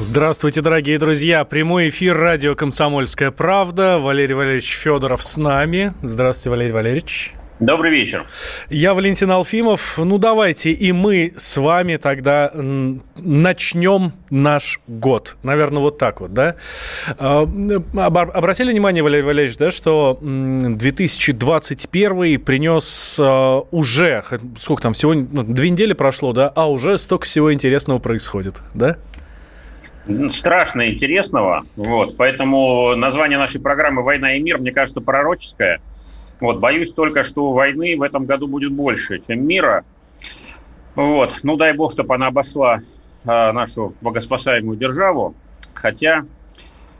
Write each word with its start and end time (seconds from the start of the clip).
Здравствуйте, 0.00 0.60
дорогие 0.60 0.96
друзья. 0.96 1.44
Прямой 1.44 1.88
эфир 1.88 2.16
радио 2.16 2.54
«Комсомольская 2.54 3.32
правда». 3.32 3.98
Валерий 3.98 4.36
Валерьевич 4.36 4.76
Федоров 4.76 5.24
с 5.24 5.36
нами. 5.36 5.92
Здравствуйте, 6.04 6.50
Валерий 6.50 6.72
Валерьевич. 6.72 7.32
Добрый 7.58 7.90
вечер. 7.90 8.24
Я 8.70 8.94
Валентин 8.94 9.28
Алфимов. 9.32 9.98
Ну, 9.98 10.18
давайте 10.18 10.70
и 10.70 10.92
мы 10.92 11.32
с 11.36 11.56
вами 11.56 11.96
тогда 11.96 12.52
начнем 12.54 14.12
наш 14.30 14.78
год. 14.86 15.36
Наверное, 15.42 15.80
вот 15.80 15.98
так 15.98 16.20
вот, 16.20 16.32
да? 16.32 16.54
А, 17.18 17.42
обратили 17.42 18.70
внимание, 18.70 19.02
Валерий 19.02 19.24
Валерьевич, 19.24 19.58
да, 19.58 19.72
что 19.72 20.16
2021 20.22 22.40
принес 22.40 23.18
а, 23.20 23.62
уже, 23.72 24.22
сколько 24.58 24.82
там, 24.82 24.92
всего, 24.92 25.14
ну, 25.14 25.42
две 25.42 25.70
недели 25.70 25.92
прошло, 25.92 26.32
да, 26.32 26.52
а 26.54 26.70
уже 26.70 26.98
столько 26.98 27.26
всего 27.26 27.52
интересного 27.52 27.98
происходит, 27.98 28.60
да? 28.74 28.96
Страшно 30.30 30.88
интересного. 30.88 31.64
Вот, 31.76 32.16
поэтому 32.16 32.94
название 32.96 33.38
нашей 33.38 33.60
программы 33.60 34.02
«Война 34.02 34.34
и 34.34 34.40
мир», 34.40 34.58
мне 34.58 34.72
кажется, 34.72 35.00
пророческое. 35.00 35.80
Вот, 36.40 36.58
боюсь 36.58 36.92
только, 36.92 37.24
что 37.24 37.52
войны 37.52 37.96
в 37.96 38.02
этом 38.02 38.26
году 38.26 38.46
будет 38.46 38.72
больше, 38.72 39.18
чем 39.18 39.46
мира. 39.46 39.84
Вот, 40.94 41.40
ну 41.42 41.56
дай 41.56 41.72
бог, 41.72 41.92
чтобы 41.92 42.14
она 42.14 42.28
обошла 42.28 42.80
а, 43.24 43.52
нашу 43.52 43.94
богоспасаемую 44.00 44.78
державу. 44.78 45.34
Хотя 45.74 46.24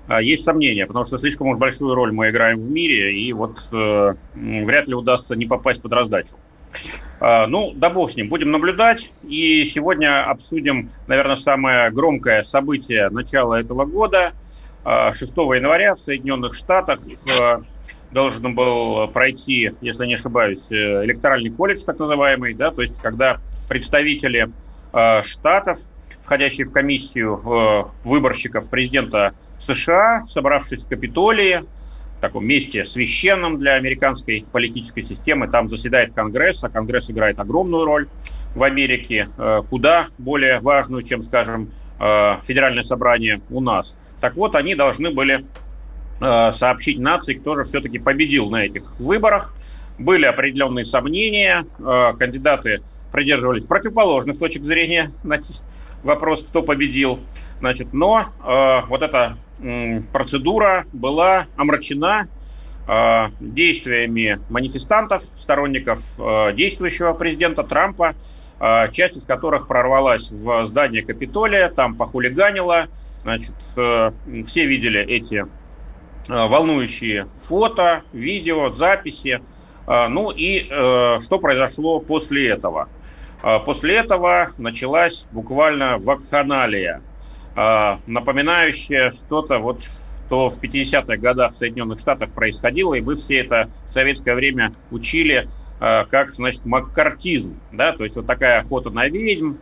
а, 0.07 0.23
есть 0.23 0.45
сомнения, 0.45 0.87
потому 0.87 1.05
что 1.05 1.19
слишком 1.19 1.49
уж 1.49 1.59
большую 1.59 1.95
роль 1.95 2.13
мы 2.13 2.31
играем 2.31 2.61
в 2.61 2.71
мире, 2.71 3.19
и 3.19 3.33
вот 3.33 3.69
э, 3.73 4.15
вряд 4.35 4.89
ли 4.89 4.95
удастся 4.95 5.37
не 5.37 5.47
попасть 5.47 5.83
под 5.83 5.93
раздачу. 5.93 6.37
А, 7.21 7.47
ну, 7.47 7.73
да 7.75 7.91
бог 7.91 8.11
с 8.11 8.17
ним, 8.17 8.29
будем 8.29 8.51
наблюдать. 8.51 9.13
И 9.27 9.65
сегодня 9.65 10.29
обсудим, 10.29 10.91
наверное, 11.07 11.37
самое 11.37 11.91
громкое 11.91 12.43
событие 12.45 13.09
начала 13.11 13.61
этого 13.61 13.85
года. 13.85 14.33
6 14.85 15.33
а, 15.37 15.41
января 15.55 15.95
в 15.95 16.01
Соединенных 16.01 16.55
Штатах 16.55 17.01
э, 17.41 17.59
должен 18.11 18.55
был 18.55 19.09
пройти, 19.09 19.73
если 19.81 20.07
не 20.07 20.15
ошибаюсь, 20.15 20.71
э, 20.71 21.05
электоральный 21.05 21.51
колледж, 21.51 21.83
так 21.85 21.99
называемый, 21.99 22.55
да, 22.55 22.71
то 22.71 22.81
есть 22.81 22.99
когда 23.03 23.39
представители 23.69 24.49
э, 24.93 25.23
штатов, 25.25 25.81
входящие 26.23 26.67
в 26.67 26.73
комиссию 26.73 27.41
выборщиков 28.05 28.69
президента 28.71 29.35
США, 29.59 30.27
собравшись 30.29 30.85
в 30.85 30.89
Капитолии, 30.89 31.65
таком 32.21 32.47
месте 32.47 32.85
священном 32.85 33.59
для 33.59 33.75
американской 33.75 34.45
политической 34.51 35.03
системы. 35.03 35.49
Там 35.49 35.69
заседает 35.69 36.13
Конгресс, 36.13 36.63
а 36.65 36.69
Конгресс 36.69 37.11
играет 37.11 37.39
огромную 37.39 37.85
роль 37.85 38.09
в 38.55 38.63
Америке, 38.63 39.29
э, 39.37 39.63
куда 39.69 40.09
более 40.19 40.61
важную, 40.61 41.03
чем, 41.03 41.23
скажем, 41.23 41.71
э, 42.01 42.37
федеральное 42.43 42.83
собрание 42.83 43.41
у 43.51 43.61
нас. 43.61 43.97
Так 44.21 44.37
вот, 44.37 44.57
они 44.57 44.75
должны 44.75 45.11
были 45.11 45.45
э, 46.21 46.53
сообщить 46.53 46.99
нации, 46.99 47.35
кто 47.35 47.55
же 47.55 47.65
все-таки 47.65 47.99
победил 47.99 48.51
на 48.51 48.65
этих 48.65 48.99
выборах. 48.99 49.55
Были 49.99 50.27
определенные 50.27 50.85
сомнения, 50.85 51.65
кандидаты 51.77 52.83
придерживались 53.11 53.65
противоположных 53.65 54.39
точек 54.39 54.63
зрения 54.63 55.11
на 55.25 55.41
вопрос, 56.05 56.45
кто 56.45 56.63
победил. 56.63 57.19
Значит, 57.59 57.93
но 57.93 58.27
вот 58.89 59.03
эта 59.03 59.39
процедура 60.13 60.87
была 60.93 61.47
омрачена 61.57 62.29
а, 62.91 63.33
действиями 63.39 64.41
манифестантов, 64.49 65.23
сторонников 65.37 66.01
а, 66.19 66.53
действующего 66.53 67.13
президента 67.13 67.63
Трампа, 67.63 68.15
а, 68.59 68.89
часть 68.89 69.19
из 69.19 69.25
которых 69.25 69.69
прорвалась 69.69 70.31
в 70.31 70.65
здание 70.65 71.05
Капитолия, 71.05 71.69
там 71.69 71.97
похулиганила. 71.97 72.89
Значит, 73.23 73.55
э, 73.77 74.13
все 74.47 74.65
видели 74.65 75.01
эти 75.01 75.45
волнующие 76.29 77.27
фото, 77.37 78.03
видео, 78.13 78.71
записи. 78.71 79.43
Ну 79.87 80.31
и 80.31 80.69
э, 80.71 81.19
что 81.21 81.39
произошло 81.41 81.99
после 81.99 82.49
этого? 82.49 82.89
После 83.67 83.97
этого 83.97 84.53
началась 84.57 85.27
буквально 85.33 85.99
вакханалия. 85.99 87.03
А, 87.61 87.99
напоминающее 88.07 89.11
что-то, 89.11 89.59
вот, 89.59 89.83
что 89.83 90.49
в 90.49 90.63
50-х 90.63 91.17
годах 91.17 91.55
в 91.55 91.59
Соединенных 91.59 91.99
Штатах 91.99 92.31
происходило, 92.31 92.95
и 92.95 93.01
мы 93.01 93.17
все 93.17 93.39
это 93.39 93.69
в 93.85 93.91
советское 93.91 94.37
время 94.37 94.73
учили 94.93 95.49
а, 95.81 96.05
как, 96.05 96.37
значит, 96.37 96.65
маккартизм, 96.65 97.59
да, 97.73 97.91
то 97.91 98.05
есть 98.05 98.15
вот 98.15 98.29
такая 98.29 98.61
охота 98.61 98.91
на 98.91 99.09
ведьм. 99.09 99.55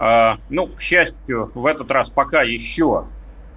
А, 0.00 0.38
ну, 0.48 0.66
к 0.66 0.80
счастью, 0.80 1.52
в 1.54 1.64
этот 1.66 1.92
раз 1.92 2.10
пока 2.10 2.42
еще 2.42 3.04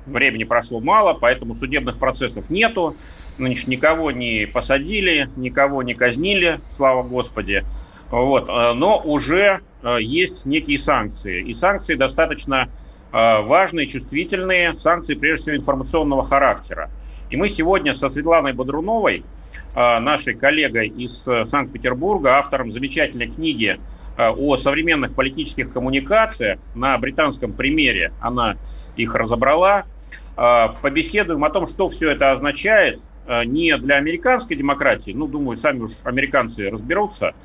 времени 0.06 0.44
прошло 0.44 0.80
мало, 0.80 1.16
поэтому 1.16 1.56
судебных 1.56 1.98
процессов 1.98 2.52
нету, 2.52 2.96
значит, 3.40 3.68
никого 3.68 4.12
не 4.12 4.46
посадили, 4.46 5.28
никого 5.38 5.82
не 5.82 5.96
казнили, 5.96 6.60
слава 6.76 7.02
Господи. 7.02 7.66
Вот, 8.12 8.48
но 8.48 9.02
уже 9.04 9.62
есть 10.00 10.46
некие 10.46 10.78
санкции, 10.78 11.42
и 11.42 11.54
санкции 11.56 11.96
достаточно 11.96 12.70
важные, 13.42 13.88
чувствительные 13.88 14.76
санкции, 14.76 15.16
прежде 15.16 15.44
всего, 15.44 15.56
информационного 15.56 16.24
характера. 16.24 16.92
И 17.32 17.36
мы 17.36 17.50
сегодня 17.50 17.94
со 17.94 18.10
Светланой 18.10 18.54
Бодруновой, 18.54 19.24
э, 19.76 20.00
нашей 20.00 20.36
коллегой 20.36 20.88
из 20.88 21.28
э, 21.28 21.46
Санкт-Петербурга, 21.46 22.38
автором 22.38 22.72
замечательной 22.72 23.28
книги 23.28 23.80
о 24.20 24.58
современных 24.58 25.14
политических 25.14 25.72
коммуникациях, 25.72 26.60
на 26.74 26.98
британском 26.98 27.54
примере 27.54 28.12
она 28.20 28.58
их 28.96 29.14
разобрала, 29.14 29.86
побеседуем 30.36 31.44
о 31.44 31.52
том, 31.52 31.68
что 31.68 31.88
все 31.88 32.10
это 32.10 32.32
означает 32.32 33.00
не 33.46 33.78
для 33.78 33.98
американской 33.98 34.58
демократии, 34.58 35.12
ну, 35.12 35.28
думаю, 35.28 35.56
сами 35.56 35.82
уж 35.82 35.92
американцы 36.04 36.68
разберутся, 36.72 37.36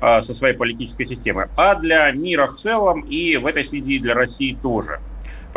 со 0.00 0.34
своей 0.34 0.54
политической 0.54 1.06
системой, 1.06 1.46
а 1.56 1.74
для 1.76 2.10
мира 2.12 2.46
в 2.46 2.52
целом 2.52 3.00
и 3.00 3.38
в 3.38 3.46
этой 3.46 3.64
связи 3.64 3.98
для 3.98 4.14
России 4.14 4.54
тоже. 4.62 5.00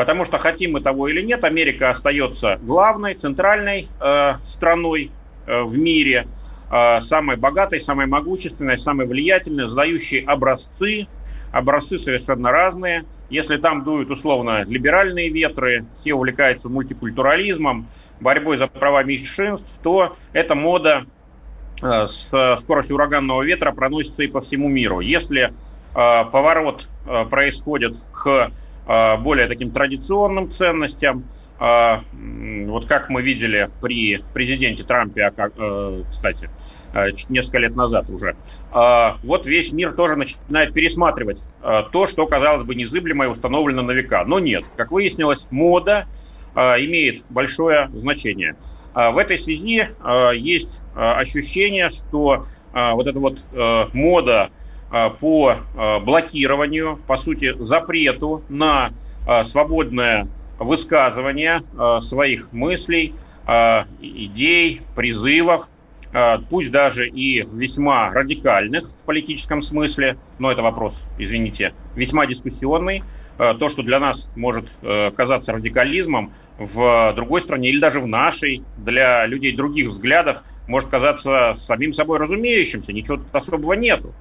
Потому 0.02 0.26
что, 0.26 0.40
хотим 0.40 0.72
мы 0.72 0.82
того 0.82 1.10
или 1.10 1.22
нет, 1.22 1.44
Америка 1.44 1.92
остается 1.92 2.58
главной, 2.64 3.14
центральной 3.14 3.88
э, 4.00 4.34
страной 4.44 5.12
э, 5.46 5.62
в 5.62 5.78
мире, 5.78 6.28
э, 6.72 7.02
самой 7.02 7.38
богатой, 7.38 7.80
самой 7.80 8.08
могущественной, 8.08 8.80
самой 8.80 9.06
влиятельной, 9.06 9.68
задающей 9.68 10.22
образцы, 10.22 11.06
образцы 11.52 12.00
совершенно 12.00 12.50
разные. 12.50 13.06
Если 13.30 13.58
там 13.58 13.84
дуют 13.84 14.10
условно 14.10 14.64
либеральные 14.64 15.30
ветры, 15.30 15.86
все 15.94 16.16
увлекаются 16.16 16.68
мультикультурализмом, 16.68 17.88
борьбой 18.20 18.58
за 18.58 18.66
права 18.66 19.04
меньшинств, 19.04 19.78
то 19.84 20.16
эта 20.34 20.56
мода 20.56 21.06
э, 21.84 22.08
с 22.08 22.32
скоростью 22.60 22.96
ураганного 22.96 23.44
ветра 23.44 23.72
проносится 23.72 24.24
и 24.24 24.28
по 24.28 24.42
всему 24.42 24.68
миру. 24.68 25.00
Если 25.00 25.44
э, 25.44 25.52
поворот 25.94 26.88
э, 27.06 27.26
происходит 27.26 28.04
к 28.12 28.50
более 29.18 29.48
таким 29.48 29.72
традиционным 29.72 30.52
ценностям. 30.52 31.26
А, 31.64 32.02
вот 32.66 32.88
как 32.88 33.10
мы 33.10 33.22
видели 33.22 33.70
при 33.82 34.24
президенте 34.34 34.84
Трампе, 34.84 35.26
а 35.26 35.50
э, 35.56 36.04
кстати, 36.10 36.50
э, 36.96 37.12
несколько 37.30 37.60
лет 37.60 37.76
назад 37.76 38.10
уже, 38.10 38.36
вот 38.72 39.46
весь 39.46 39.72
мир 39.72 39.92
тоже 39.92 40.16
начинает 40.16 40.74
пересматривать 40.74 41.44
то, 41.92 42.08
что, 42.08 42.26
казалось 42.26 42.64
бы, 42.64 42.74
незыблемо 42.74 43.26
и 43.26 43.28
установлено 43.28 43.84
на 43.84 43.92
века. 43.92 44.24
Но 44.26 44.40
нет, 44.40 44.66
как 44.76 44.90
выяснилось, 44.90 45.48
мода 45.52 46.08
имеет 46.56 47.24
большое 47.30 47.92
значение. 47.94 48.56
В 48.96 49.18
этой 49.18 49.38
связи 49.38 49.88
есть 50.36 50.82
ощущение, 50.96 51.90
что 51.90 52.46
вот 52.74 53.08
эта 53.08 53.20
вот 53.20 53.46
мода 53.94 54.50
а, 54.50 54.50
по 55.20 55.56
а, 55.76 56.00
блокированию, 56.00 57.00
по 57.08 57.18
сути, 57.18 57.56
запрету 57.60 58.44
на 58.50 58.92
а, 59.28 59.44
свободное 59.44 60.28
высказывание 60.60 61.64
своих 62.02 62.54
мыслей, 62.54 63.16
идей, 64.00 64.82
призывов, 64.96 65.72
пусть 66.52 66.70
даже 66.70 67.10
и 67.10 67.42
весьма 67.52 68.12
радикальных 68.12 68.84
в 68.86 69.06
политическом 69.06 69.64
смысле, 69.64 70.20
но 70.38 70.52
это 70.52 70.62
вопрос, 70.62 71.04
извините, 71.18 71.74
весьма 71.96 72.28
дискуссионный, 72.28 73.02
то, 73.38 73.70
что 73.70 73.82
для 73.82 74.00
нас 74.00 74.30
может 74.36 74.70
казаться 75.16 75.52
радикализмом, 75.52 76.32
в 76.62 77.14
другой 77.16 77.42
стране 77.42 77.70
или 77.70 77.80
даже 77.80 78.00
в 78.00 78.08
нашей, 78.08 78.64
для 78.78 79.26
людей 79.26 79.56
других 79.56 79.88
взглядов, 79.88 80.44
может 80.68 80.90
казаться 80.90 81.56
самим 81.58 81.92
собой 81.92 82.20
разумеющимся, 82.20 82.94
ничего 82.94 83.20
особого 83.32 83.74
нету. 83.74 84.14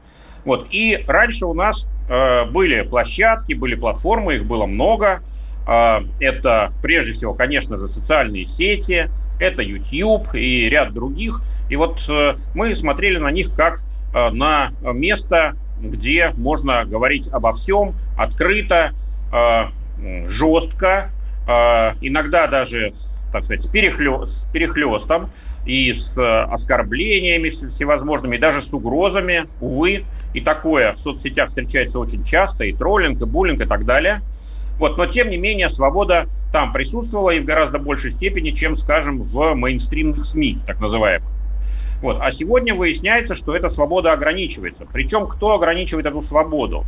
Вот. 0.44 0.66
И 0.70 1.04
раньше 1.06 1.46
у 1.46 1.54
нас 1.54 1.86
э, 2.08 2.44
были 2.46 2.82
площадки, 2.82 3.52
были 3.54 3.74
платформы, 3.74 4.36
их 4.36 4.46
было 4.46 4.66
много. 4.66 5.22
Э, 5.66 6.00
это 6.18 6.72
прежде 6.82 7.12
всего, 7.12 7.34
конечно 7.34 7.76
же, 7.76 7.88
социальные 7.88 8.46
сети, 8.46 9.10
это 9.38 9.62
YouTube 9.62 10.34
и 10.34 10.68
ряд 10.68 10.92
других. 10.92 11.42
И 11.68 11.76
вот 11.76 12.04
э, 12.08 12.34
мы 12.54 12.74
смотрели 12.74 13.18
на 13.18 13.30
них 13.30 13.54
как 13.54 13.80
э, 14.14 14.30
на 14.30 14.72
место, 14.82 15.56
где 15.80 16.32
можно 16.36 16.84
говорить 16.84 17.28
обо 17.28 17.52
всем 17.52 17.94
открыто, 18.16 18.92
э, 19.32 20.26
жестко, 20.28 21.10
э, 21.46 21.50
иногда 22.00 22.46
даже, 22.46 22.92
так 23.32 23.44
сказать, 23.44 23.62
с, 23.62 23.68
перехлё, 23.68 24.26
с 24.26 24.46
перехлестом 24.52 25.30
и 25.64 25.92
с 25.92 26.16
э, 26.16 26.42
оскорблениями 26.52 27.48
всевозможными, 27.48 28.36
и 28.36 28.38
даже 28.38 28.62
с 28.62 28.72
угрозами, 28.72 29.46
увы. 29.60 30.04
И 30.32 30.40
такое 30.40 30.92
в 30.92 30.96
соцсетях 30.96 31.48
встречается 31.48 31.98
очень 31.98 32.24
часто, 32.24 32.64
и 32.64 32.72
троллинг, 32.72 33.20
и 33.20 33.24
буллинг, 33.24 33.60
и 33.60 33.66
так 33.66 33.84
далее. 33.84 34.22
Вот, 34.78 34.96
но 34.96 35.06
тем 35.06 35.28
не 35.28 35.36
менее 35.36 35.68
свобода 35.68 36.26
там 36.52 36.72
присутствовала 36.72 37.30
и 37.30 37.40
в 37.40 37.44
гораздо 37.44 37.78
большей 37.78 38.12
степени, 38.12 38.52
чем, 38.52 38.76
скажем, 38.76 39.22
в 39.22 39.54
мейнстримных 39.54 40.24
СМИ, 40.24 40.58
так 40.66 40.80
называемых. 40.80 41.28
Вот. 42.00 42.18
А 42.20 42.30
сегодня 42.32 42.74
выясняется, 42.74 43.34
что 43.34 43.54
эта 43.54 43.68
свобода 43.68 44.12
ограничивается. 44.12 44.86
Причем 44.90 45.26
кто 45.26 45.54
ограничивает 45.54 46.06
эту 46.06 46.22
свободу? 46.22 46.86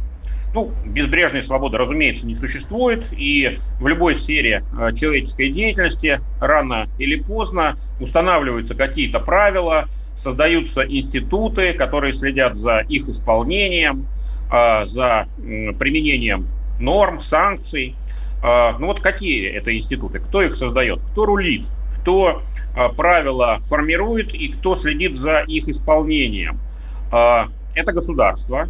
Ну, 0.55 0.71
безбрежной 0.85 1.43
свободы, 1.43 1.79
разумеется, 1.79 2.27
не 2.27 2.35
существует, 2.35 3.07
и 3.13 3.57
в 3.81 3.87
любой 3.87 4.15
сфере 4.15 4.63
э, 4.79 4.93
человеческой 4.93 5.51
деятельности 5.51 6.21
рано 6.41 6.89
или 6.99 7.17
поздно 7.17 7.79
устанавливаются 8.01 8.75
какие-то 8.75 9.19
правила, 9.19 9.89
создаются 10.19 10.83
институты, 10.83 11.73
которые 11.73 12.13
следят 12.13 12.57
за 12.57 12.81
их 12.81 13.09
исполнением, 13.09 14.07
э, 14.53 14.85
за 14.85 15.27
применением 15.79 16.49
норм, 16.79 17.23
санкций. 17.23 17.97
Э, 18.43 18.73
ну 18.79 18.89
вот 18.89 19.01
какие 19.01 19.49
это 19.49 19.75
институты? 19.75 20.19
Кто 20.19 20.43
их 20.43 20.55
создает? 20.57 21.01
Кто 21.13 21.25
рулит? 21.25 21.67
Кто 22.01 22.43
правила 22.97 23.59
формирует 23.61 24.35
и 24.35 24.49
кто 24.49 24.77
следит 24.77 25.17
за 25.17 25.41
их 25.41 25.69
исполнением? 25.69 26.59
Это 27.11 27.93
государство, 27.93 28.69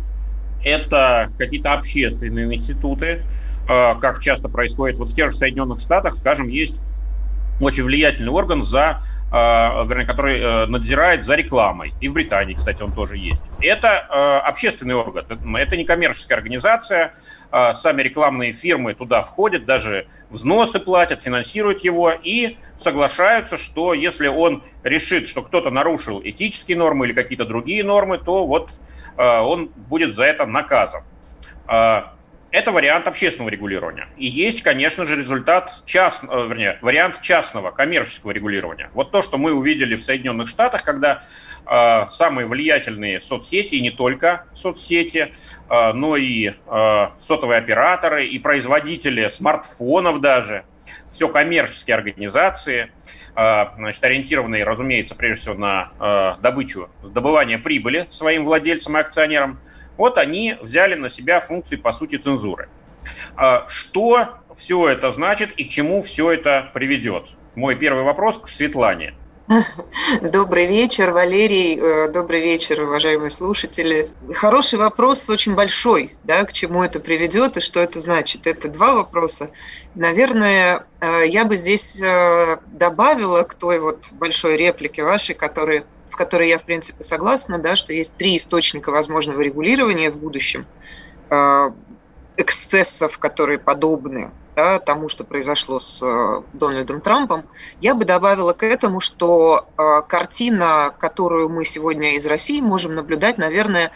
это 0.62 1.30
какие-то 1.38 1.72
общественные 1.72 2.54
институты, 2.54 3.22
а, 3.68 3.94
как 3.96 4.20
часто 4.20 4.48
происходит 4.48 4.98
вот 4.98 5.10
в 5.10 5.14
тех 5.14 5.30
же 5.30 5.36
Соединенных 5.36 5.80
Штатах, 5.80 6.14
скажем, 6.14 6.48
есть 6.48 6.80
очень 7.60 7.84
влиятельный 7.84 8.32
орган, 8.32 8.64
за, 8.64 9.00
э, 9.30 9.34
вернее, 9.34 10.06
который 10.06 10.40
э, 10.40 10.66
надзирает 10.66 11.24
за 11.24 11.34
рекламой. 11.34 11.94
И 12.00 12.08
в 12.08 12.12
Британии, 12.12 12.54
кстати, 12.54 12.82
он 12.82 12.92
тоже 12.92 13.16
есть. 13.16 13.42
Это 13.60 14.06
э, 14.08 14.48
общественный 14.48 14.94
орган, 14.94 15.24
это 15.56 15.76
не 15.76 15.84
коммерческая 15.84 16.38
организация. 16.38 17.12
Э, 17.50 17.72
сами 17.74 18.02
рекламные 18.02 18.52
фирмы 18.52 18.94
туда 18.94 19.22
входят, 19.22 19.64
даже 19.64 20.06
взносы 20.30 20.80
платят, 20.80 21.20
финансируют 21.20 21.84
его 21.84 22.10
и 22.10 22.56
соглашаются, 22.78 23.58
что 23.58 23.94
если 23.94 24.26
он 24.26 24.64
решит, 24.82 25.28
что 25.28 25.42
кто-то 25.42 25.70
нарушил 25.70 26.20
этические 26.22 26.76
нормы 26.76 27.06
или 27.06 27.12
какие-то 27.12 27.44
другие 27.44 27.84
нормы, 27.84 28.18
то 28.18 28.46
вот 28.46 28.70
э, 29.16 29.40
он 29.40 29.68
будет 29.68 30.14
за 30.14 30.24
это 30.24 30.46
наказан. 30.46 31.02
Это 32.52 32.70
вариант 32.70 33.08
общественного 33.08 33.48
регулирования. 33.48 34.08
И 34.18 34.26
есть, 34.26 34.62
конечно 34.62 35.06
же, 35.06 35.16
результат 35.16 35.82
частного, 35.86 36.44
э, 36.44 36.48
вернее, 36.48 36.78
вариант 36.82 37.22
частного 37.22 37.70
коммерческого 37.70 38.30
регулирования. 38.32 38.90
Вот 38.92 39.10
то, 39.10 39.22
что 39.22 39.38
мы 39.38 39.54
увидели 39.54 39.96
в 39.96 40.02
Соединенных 40.02 40.48
Штатах, 40.48 40.82
когда 40.82 41.22
э, 41.64 42.06
самые 42.10 42.46
влиятельные 42.46 43.22
соцсети, 43.22 43.76
и 43.76 43.80
не 43.80 43.90
только 43.90 44.44
соцсети, 44.52 45.32
э, 45.70 45.92
но 45.94 46.18
и 46.18 46.50
э, 46.50 47.06
сотовые 47.18 47.56
операторы, 47.56 48.26
и 48.26 48.38
производители 48.38 49.28
смартфонов 49.30 50.20
даже, 50.20 50.66
все 51.08 51.28
коммерческие 51.28 51.96
организации, 51.96 52.90
э, 53.34 53.64
значит, 53.76 54.04
ориентированные, 54.04 54.64
разумеется, 54.64 55.14
прежде 55.14 55.42
всего 55.42 55.54
на 55.54 55.92
э, 55.98 56.42
добычу, 56.42 56.90
добывание 57.02 57.58
прибыли 57.58 58.06
своим 58.10 58.44
владельцам 58.44 58.98
и 58.98 59.00
акционерам, 59.00 59.58
вот 59.96 60.18
они 60.18 60.56
взяли 60.60 60.94
на 60.94 61.08
себя 61.08 61.40
функции, 61.40 61.76
по 61.76 61.92
сути, 61.92 62.16
цензуры. 62.16 62.68
А 63.36 63.66
что 63.68 64.38
все 64.54 64.88
это 64.88 65.10
значит 65.12 65.52
и 65.52 65.64
к 65.64 65.68
чему 65.68 66.00
все 66.00 66.30
это 66.30 66.70
приведет? 66.72 67.30
Мой 67.54 67.74
первый 67.74 68.04
вопрос 68.04 68.38
к 68.38 68.48
Светлане. 68.48 69.14
Добрый 70.22 70.66
вечер, 70.66 71.10
Валерий. 71.10 71.78
Э, 71.78 72.08
добрый 72.08 72.40
вечер, 72.40 72.82
уважаемые 72.82 73.30
слушатели. 73.30 74.10
Хороший 74.34 74.78
вопрос, 74.78 75.28
очень 75.28 75.54
большой, 75.54 76.16
да, 76.24 76.44
к 76.44 76.52
чему 76.52 76.82
это 76.82 77.00
приведет 77.00 77.56
и 77.56 77.60
что 77.60 77.80
это 77.80 77.98
значит. 77.98 78.46
Это 78.46 78.68
два 78.68 78.94
вопроса. 78.94 79.50
Наверное, 79.94 80.86
э, 81.00 81.26
я 81.26 81.44
бы 81.44 81.56
здесь 81.56 82.00
э, 82.00 82.58
добавила 82.66 83.42
к 83.42 83.54
той 83.54 83.80
вот 83.80 84.12
большой 84.12 84.56
реплике 84.56 85.02
вашей, 85.02 85.34
которая 85.34 85.84
с 86.08 86.14
которой 86.14 86.50
я, 86.50 86.58
в 86.58 86.64
принципе, 86.64 87.02
согласна, 87.02 87.58
да, 87.58 87.74
что 87.74 87.94
есть 87.94 88.14
три 88.16 88.36
источника 88.36 88.90
возможного 88.90 89.40
регулирования 89.40 90.10
в 90.10 90.18
будущем 90.18 90.66
эксцессов, 92.36 93.16
которые 93.16 93.58
подобны 93.58 94.30
да, 94.56 94.78
тому, 94.78 95.08
что 95.08 95.24
произошло 95.24 95.80
с 95.80 96.02
э, 96.02 96.42
Дональдом 96.52 97.00
Трампом, 97.00 97.44
я 97.80 97.94
бы 97.94 98.04
добавила 98.04 98.52
к 98.52 98.64
этому, 98.64 99.00
что 99.00 99.66
э, 99.76 100.02
картина, 100.06 100.94
которую 100.98 101.48
мы 101.48 101.64
сегодня 101.64 102.16
из 102.16 102.26
России 102.26 102.60
можем 102.60 102.94
наблюдать, 102.94 103.38
наверное, 103.38 103.90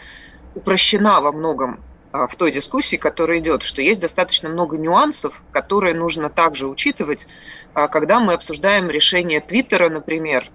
упрощена 0.55 1.21
во 1.21 1.31
многом 1.31 1.79
в 2.11 2.35
той 2.37 2.51
дискуссии, 2.51 2.95
которая 2.95 3.39
идет, 3.39 3.63
что 3.63 3.81
есть 3.81 4.01
достаточно 4.01 4.49
много 4.49 4.77
нюансов, 4.77 5.43
которые 5.51 5.93
нужно 5.93 6.29
также 6.29 6.65
учитывать, 6.65 7.27
когда 7.73 8.19
мы 8.19 8.33
обсуждаем 8.33 8.89
решение 8.89 9.39
Твиттера, 9.39 9.89
например, 9.89 10.49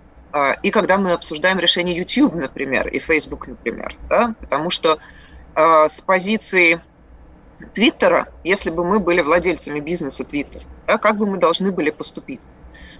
и 0.63 0.71
когда 0.71 0.99
мы 0.99 1.13
обсуждаем 1.13 1.59
решение 1.61 1.95
YouTube, 1.97 2.35
например, 2.35 2.89
и 2.89 2.99
Facebook, 2.99 3.47
например, 3.47 3.97
да, 4.09 4.35
потому 4.41 4.71
что 4.71 4.99
э, 5.55 5.89
с 5.89 6.01
позиции 6.01 6.81
Твиттера, 7.75 8.29
если 8.45 8.71
бы 8.71 8.85
мы 8.85 9.01
были 9.01 9.21
владельцами 9.21 9.81
бизнеса 9.81 10.25
Твиттер, 10.25 10.63
да, 10.87 10.99
как 10.99 11.17
бы 11.17 11.27
мы 11.27 11.39
должны 11.39 11.73
были 11.73 11.91
поступить? 11.91 12.47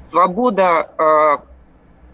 Свобода 0.03 0.91
э, 0.99 1.45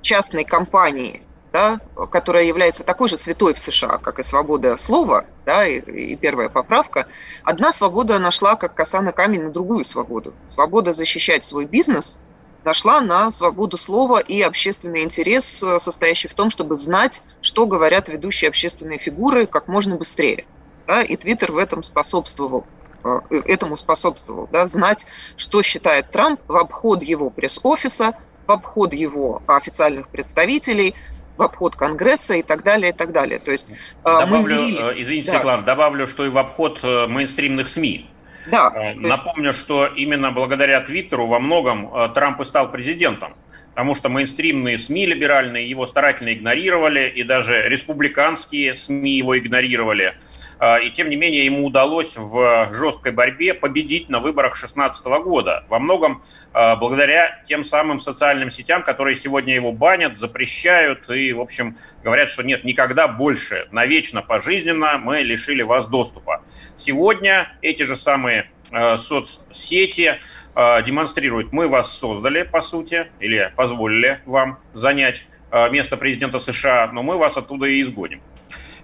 частной 0.02 0.44
компании, 0.44 1.22
да, 1.52 1.80
которая 2.10 2.44
является 2.44 2.84
такой 2.84 3.08
же 3.08 3.16
святой 3.16 3.54
в 3.54 3.58
США, 3.58 3.98
как 3.98 4.18
и 4.18 4.22
свобода 4.22 4.76
слова, 4.76 5.24
да, 5.46 5.66
и, 5.66 5.78
и 5.80 6.16
первая 6.16 6.48
поправка, 6.48 7.06
одна 7.42 7.72
свобода 7.72 8.18
нашла 8.18 8.56
как 8.56 8.74
коса 8.74 9.00
на 9.00 9.12
камень 9.12 9.44
на 9.44 9.50
другую 9.50 9.84
свободу. 9.84 10.34
Свобода 10.52 10.92
защищать 10.92 11.44
свой 11.44 11.64
бизнес– 11.64 12.18
нашла 12.64 13.00
на 13.00 13.30
свободу 13.30 13.78
слова 13.78 14.18
и 14.18 14.42
общественный 14.42 15.02
интерес, 15.02 15.62
э, 15.62 15.78
состоящий 15.78 16.28
в 16.28 16.34
том, 16.34 16.50
чтобы 16.50 16.76
знать, 16.76 17.22
что 17.40 17.66
говорят 17.66 18.08
ведущие 18.08 18.48
общественные 18.48 18.98
фигуры 18.98 19.46
как 19.46 19.68
можно 19.68 19.96
быстрее. 19.96 20.44
Да, 20.88 21.02
и 21.02 21.16
Твиттер 21.16 21.52
в 21.52 21.58
этом 21.58 21.82
способствовал 21.82 22.66
э, 23.04 23.20
э, 23.30 23.42
этому 23.44 23.76
способствовал, 23.76 24.48
да, 24.50 24.66
знать, 24.68 25.06
что 25.36 25.62
считает 25.62 26.10
Трамп 26.10 26.40
в 26.48 26.56
обход 26.56 27.02
его 27.02 27.28
пресс-офиса, 27.28 28.14
в 28.46 28.50
обход 28.50 28.94
его 28.94 29.42
официальных 29.46 30.08
представителей, 30.08 30.94
в 31.36 31.42
обход 31.42 31.76
Конгресса 31.76 32.34
и 32.34 32.42
так 32.42 32.64
далее, 32.64 32.90
и 32.90 32.94
так 32.94 33.12
далее. 33.12 33.38
То 33.38 33.52
есть 33.52 33.70
добавлю, 34.02 34.62
мы 34.62 34.92
извините, 34.96 35.30
да. 35.30 35.38
Светлана, 35.38 35.62
добавлю, 35.62 36.06
что 36.06 36.24
и 36.24 36.30
в 36.30 36.38
обход 36.38 36.82
мейнстримных 36.82 37.68
СМИ. 37.68 38.10
Да. 38.50 38.72
Э, 38.74 38.94
напомню, 38.94 39.52
что 39.52 39.86
именно 39.86 40.32
благодаря 40.32 40.80
Твиттеру 40.80 41.26
во 41.26 41.38
многом 41.38 41.94
э, 41.94 42.08
Трамп 42.14 42.40
и 42.40 42.44
стал 42.44 42.70
президентом 42.70 43.34
потому 43.78 43.94
что 43.94 44.08
мейнстримные 44.08 44.76
СМИ 44.76 45.06
либеральные 45.06 45.70
его 45.70 45.86
старательно 45.86 46.32
игнорировали, 46.34 47.08
и 47.08 47.22
даже 47.22 47.62
республиканские 47.68 48.74
СМИ 48.74 49.12
его 49.12 49.38
игнорировали. 49.38 50.16
А, 50.58 50.78
и 50.78 50.90
тем 50.90 51.08
не 51.08 51.14
менее 51.14 51.44
ему 51.44 51.64
удалось 51.64 52.16
в 52.16 52.72
жесткой 52.72 53.12
борьбе 53.12 53.54
победить 53.54 54.08
на 54.08 54.18
выборах 54.18 54.54
2016 54.54 55.06
года. 55.22 55.64
Во 55.68 55.78
многом 55.78 56.22
а, 56.52 56.74
благодаря 56.74 57.40
тем 57.46 57.64
самым 57.64 58.00
социальным 58.00 58.50
сетям, 58.50 58.82
которые 58.82 59.14
сегодня 59.14 59.54
его 59.54 59.70
банят, 59.70 60.18
запрещают 60.18 61.08
и, 61.08 61.32
в 61.32 61.40
общем, 61.40 61.76
говорят, 62.02 62.30
что 62.30 62.42
нет, 62.42 62.64
никогда 62.64 63.06
больше, 63.06 63.68
навечно, 63.70 64.22
пожизненно 64.22 64.98
мы 64.98 65.20
лишили 65.20 65.62
вас 65.62 65.86
доступа. 65.86 66.42
Сегодня 66.74 67.56
эти 67.62 67.84
же 67.84 67.94
самые 67.94 68.50
соцсети 68.98 70.18
демонстрируют, 70.54 71.52
мы 71.52 71.68
вас 71.68 71.96
создали, 71.96 72.42
по 72.42 72.62
сути, 72.62 73.06
или 73.20 73.52
позволили 73.56 74.20
вам 74.26 74.58
занять 74.74 75.26
место 75.70 75.96
президента 75.96 76.38
США, 76.38 76.90
но 76.92 77.02
мы 77.02 77.16
вас 77.16 77.36
оттуда 77.36 77.66
и 77.66 77.80
изгоним. 77.80 78.20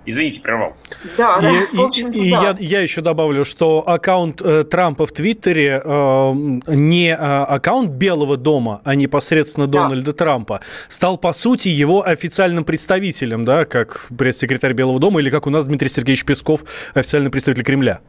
Извините, 0.07 0.41
прервал. 0.41 0.77
Да, 1.17 1.41
да, 1.41 1.51
и, 1.51 1.55
и, 1.55 2.29
и 2.29 2.31
да. 2.31 2.43
Я, 2.43 2.57
я 2.59 2.81
еще 2.81 3.01
добавлю, 3.01 3.45
что 3.45 3.83
аккаунт 3.87 4.43
э, 4.43 4.65
Трампа 4.65 5.07
в 5.07 5.13
Твиттере 5.13 5.81
э, 5.83 6.33
не 6.69 7.09
э, 7.09 7.15
аккаунт 7.15 7.91
Белого 7.91 8.37
дома, 8.37 8.83
а 8.85 8.95
непосредственно 8.95 9.67
да. 9.67 9.85
Дональда 9.85 10.13
Трампа, 10.13 10.61
стал, 10.89 11.17
по 11.17 11.33
сути, 11.33 11.69
его 11.69 12.07
официальным 12.07 12.65
представителем, 12.65 13.47
да, 13.47 13.65
как 13.65 14.09
пресс-секретарь 14.17 14.75
Белого 14.75 15.01
дома, 15.01 15.21
или 15.21 15.31
как 15.31 15.47
у 15.47 15.51
нас 15.51 15.67
Дмитрий 15.67 15.89
Сергеевич 15.89 16.27
Песков, 16.27 16.65
официальный 16.93 17.31
представитель 17.31 17.65
Кремля. 17.65 18.01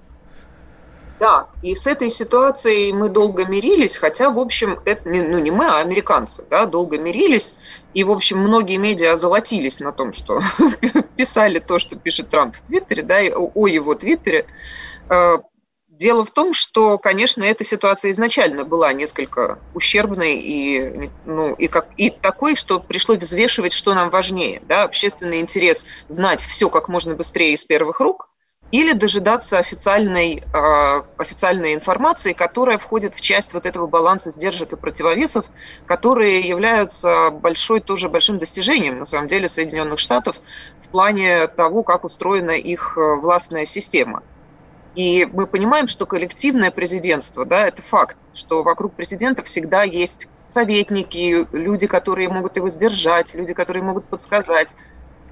Да, 1.20 1.48
и 1.62 1.76
с 1.76 1.88
этой 1.88 2.10
ситуацией 2.10 2.92
мы 2.92 3.08
долго 3.08 3.46
мирились, 3.46 3.96
хотя, 3.96 4.30
в 4.30 4.38
общем, 4.38 4.80
это 4.84 5.08
не, 5.08 5.22
ну, 5.22 5.40
не 5.40 5.50
мы, 5.50 5.66
а 5.66 5.80
американцы, 5.80 6.44
да, 6.50 6.66
долго 6.66 6.98
мирились, 6.98 7.56
и, 7.94 8.04
в 8.04 8.12
общем, 8.12 8.40
многие 8.40 8.76
медиа 8.76 9.14
озолотились 9.14 9.80
на 9.80 9.94
том, 9.94 10.12
что 10.12 10.42
писали 11.16 11.60
то, 11.60 11.80
что 11.80 11.96
пишет 11.96 12.30
Трамп 12.30 12.56
в 12.58 12.62
Твиттере, 12.62 13.02
да, 13.02 13.20
о 13.34 13.68
его 13.68 13.96
Твиттере. 13.96 14.46
Э, 15.10 15.38
дело 15.88 16.26
в 16.26 16.32
том, 16.32 16.54
что, 16.54 16.98
конечно, 16.98 17.46
эта 17.46 17.64
ситуация 17.64 18.12
изначально 18.12 18.66
была 18.66 18.92
несколько 18.92 19.60
ущербной 19.74 20.36
и, 20.36 21.10
ну, 21.26 21.54
и, 21.54 21.68
как, 21.68 21.88
и 21.96 22.10
такой, 22.10 22.58
что 22.58 22.82
пришлось 22.82 23.20
взвешивать, 23.20 23.72
что 23.72 23.94
нам 23.94 24.10
важнее. 24.10 24.62
Да? 24.68 24.84
Общественный 24.84 25.40
интерес 25.40 25.86
знать 26.10 26.44
все 26.44 26.70
как 26.70 26.90
можно 26.90 27.16
быстрее 27.16 27.54
из 27.54 27.64
первых 27.64 28.02
рук– 28.02 28.28
или 28.72 28.94
дожидаться 28.94 29.60
официальной, 29.60 30.44
э, 30.54 31.02
официальной 31.18 31.76
информации, 31.76 32.34
которая 32.34 32.78
входит 32.78 33.14
в 33.14 33.22
часть 33.22 33.54
вот 33.54 33.66
этого 33.66 33.88
баланса 33.88 34.32
сдержек 34.32 34.74
и 34.74 34.76
противовесов, 34.76 35.46
которые 35.86 36.40
являются 36.42 37.30
большой, 37.32 37.80
тоже 37.80 38.10
большим 38.10 38.40
достижением, 38.40 39.00
на 39.00 39.06
самом 39.06 39.28
деле, 39.28 39.48
Соединенных 39.48 40.00
Штатов 40.00 40.42
в 40.82 40.88
плане 40.90 41.48
того, 41.48 41.84
как 41.84 42.04
устроена 42.04 42.52
их 42.52 42.98
э, 42.98 43.16
властная 43.16 43.66
система. 43.66 44.24
И 44.96 45.28
мы 45.32 45.46
понимаем, 45.46 45.88
что 45.88 46.06
коллективное 46.06 46.72
президентство, 46.72 47.46
да, 47.46 47.68
это 47.68 47.82
факт, 47.82 48.16
что 48.34 48.64
вокруг 48.64 48.94
президента 48.94 49.44
всегда 49.44 49.84
есть 49.84 50.30
советники, 50.42 51.46
люди, 51.52 51.86
которые 51.86 52.30
могут 52.30 52.56
его 52.56 52.70
сдержать, 52.70 53.36
люди, 53.36 53.54
которые 53.54 53.84
могут 53.84 54.06
подсказать, 54.06 54.76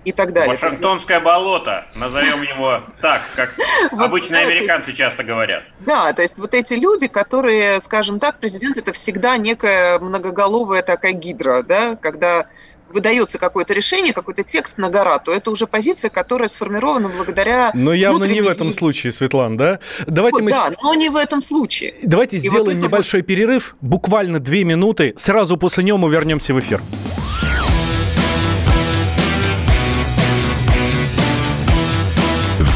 и 0.05 0.11
так 0.11 0.33
далее. 0.33 0.53
Вашингтонское 0.53 1.19
болото, 1.19 1.85
назовем 1.95 2.41
его 2.41 2.81
так, 3.01 3.21
как 3.35 3.55
обычно 3.91 4.39
американцы 4.39 4.93
часто 4.93 5.23
говорят. 5.23 5.63
Да, 5.79 6.13
то 6.13 6.21
есть 6.21 6.37
вот 6.37 6.53
эти 6.53 6.73
люди, 6.73 7.07
которые, 7.07 7.81
скажем 7.81 8.19
так, 8.19 8.39
президент 8.39 8.77
это 8.77 8.93
всегда 8.93 9.37
некая 9.37 9.99
многоголовая 9.99 10.81
такая 10.81 11.13
гидра, 11.13 11.63
да, 11.63 11.95
когда 11.95 12.47
выдается 12.93 13.39
какое-то 13.39 13.73
решение, 13.73 14.13
какой-то 14.13 14.43
текст 14.43 14.77
на 14.77 14.89
гора, 14.89 15.19
то 15.19 15.33
это 15.33 15.51
уже 15.51 15.67
позиция, 15.67 16.09
которая 16.09 16.47
сформирована 16.47 17.09
благодаря... 17.09 17.71
Но 17.73 17.93
явно 17.93 18.25
не 18.25 18.41
в 18.41 18.47
этом 18.47 18.71
случае, 18.71 19.11
Светлана, 19.11 19.57
да? 19.57 19.79
Давайте 20.05 20.35
вот, 20.35 20.43
мы... 20.43 20.51
Да, 20.51 20.71
но 20.81 20.93
не 20.93 21.09
в 21.09 21.15
этом 21.15 21.41
случае. 21.41 21.95
Давайте 22.03 22.37
И 22.37 22.39
сделаем 22.39 22.77
вот 22.79 22.87
небольшой 22.87 23.21
вот... 23.21 23.27
перерыв, 23.27 23.75
буквально 23.81 24.39
две 24.39 24.63
минуты. 24.63 25.13
Сразу 25.17 25.57
после 25.57 25.83
него 25.83 25.97
мы 25.97 26.09
вернемся 26.09 26.53
в 26.53 26.59
эфир. 26.59 26.81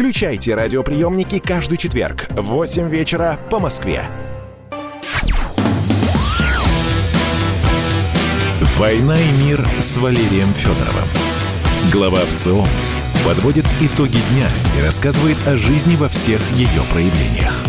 Включайте 0.00 0.54
радиоприемники 0.54 1.38
каждый 1.38 1.76
четверг 1.76 2.26
в 2.30 2.40
8 2.40 2.88
вечера 2.88 3.38
по 3.50 3.58
Москве. 3.58 4.02
«Война 8.78 9.14
и 9.20 9.32
мир» 9.44 9.62
с 9.78 9.98
Валерием 9.98 10.54
Федоровым. 10.54 11.06
Глава 11.92 12.20
ВЦО 12.20 12.64
подводит 13.26 13.66
итоги 13.82 14.16
дня 14.32 14.48
и 14.78 14.82
рассказывает 14.82 15.36
о 15.46 15.58
жизни 15.58 15.96
во 15.96 16.08
всех 16.08 16.40
ее 16.52 16.80
проявлениях. 16.90 17.62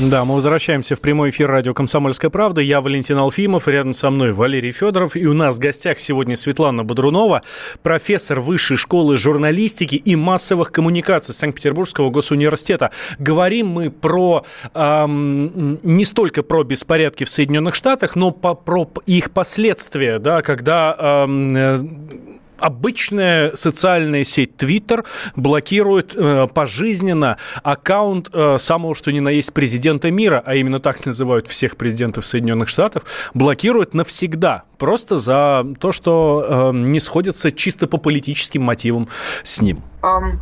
Да, 0.00 0.24
мы 0.24 0.34
возвращаемся 0.34 0.96
в 0.96 1.00
прямой 1.00 1.30
эфир 1.30 1.48
радио 1.48 1.72
«Комсомольская 1.72 2.28
правда». 2.28 2.60
Я 2.60 2.80
Валентин 2.80 3.16
Алфимов, 3.16 3.68
рядом 3.68 3.92
со 3.92 4.10
мной 4.10 4.32
Валерий 4.32 4.72
Федоров. 4.72 5.14
И 5.14 5.24
у 5.24 5.34
нас 5.34 5.56
в 5.56 5.60
гостях 5.60 6.00
сегодня 6.00 6.34
Светлана 6.34 6.82
Бодрунова, 6.82 7.42
профессор 7.80 8.40
Высшей 8.40 8.76
школы 8.76 9.16
журналистики 9.16 9.94
и 9.94 10.16
массовых 10.16 10.72
коммуникаций 10.72 11.32
Санкт-Петербургского 11.32 12.10
госуниверситета. 12.10 12.90
Говорим 13.20 13.68
мы 13.68 13.92
про 13.92 14.44
эм, 14.74 15.78
не 15.84 16.04
столько 16.04 16.42
про 16.42 16.64
беспорядки 16.64 17.22
в 17.22 17.30
Соединенных 17.30 17.76
Штатах, 17.76 18.16
но 18.16 18.32
по, 18.32 18.54
про 18.54 18.90
их 19.06 19.30
последствия, 19.30 20.18
да, 20.18 20.42
когда 20.42 21.24
эм, 21.24 22.40
обычная 22.58 23.54
социальная 23.54 24.24
сеть 24.24 24.52
Twitter 24.56 25.04
блокирует 25.36 26.14
э, 26.16 26.46
пожизненно 26.52 27.36
аккаунт 27.62 28.30
э, 28.32 28.56
самого 28.58 28.94
что 28.94 29.12
ни 29.12 29.20
на 29.20 29.28
есть 29.28 29.52
президента 29.52 30.10
мира, 30.10 30.42
а 30.44 30.54
именно 30.54 30.78
так 30.78 31.04
называют 31.06 31.48
всех 31.48 31.76
президентов 31.76 32.26
Соединенных 32.26 32.68
Штатов, 32.68 33.04
блокирует 33.34 33.94
навсегда, 33.94 34.64
просто 34.78 35.16
за 35.16 35.64
то, 35.78 35.92
что 35.92 36.72
э, 36.72 36.76
не 36.76 37.00
сходятся 37.00 37.52
чисто 37.52 37.86
по 37.86 37.98
политическим 37.98 38.62
мотивам 38.62 39.08
с 39.42 39.60
ним. 39.60 39.82
Um... 40.02 40.38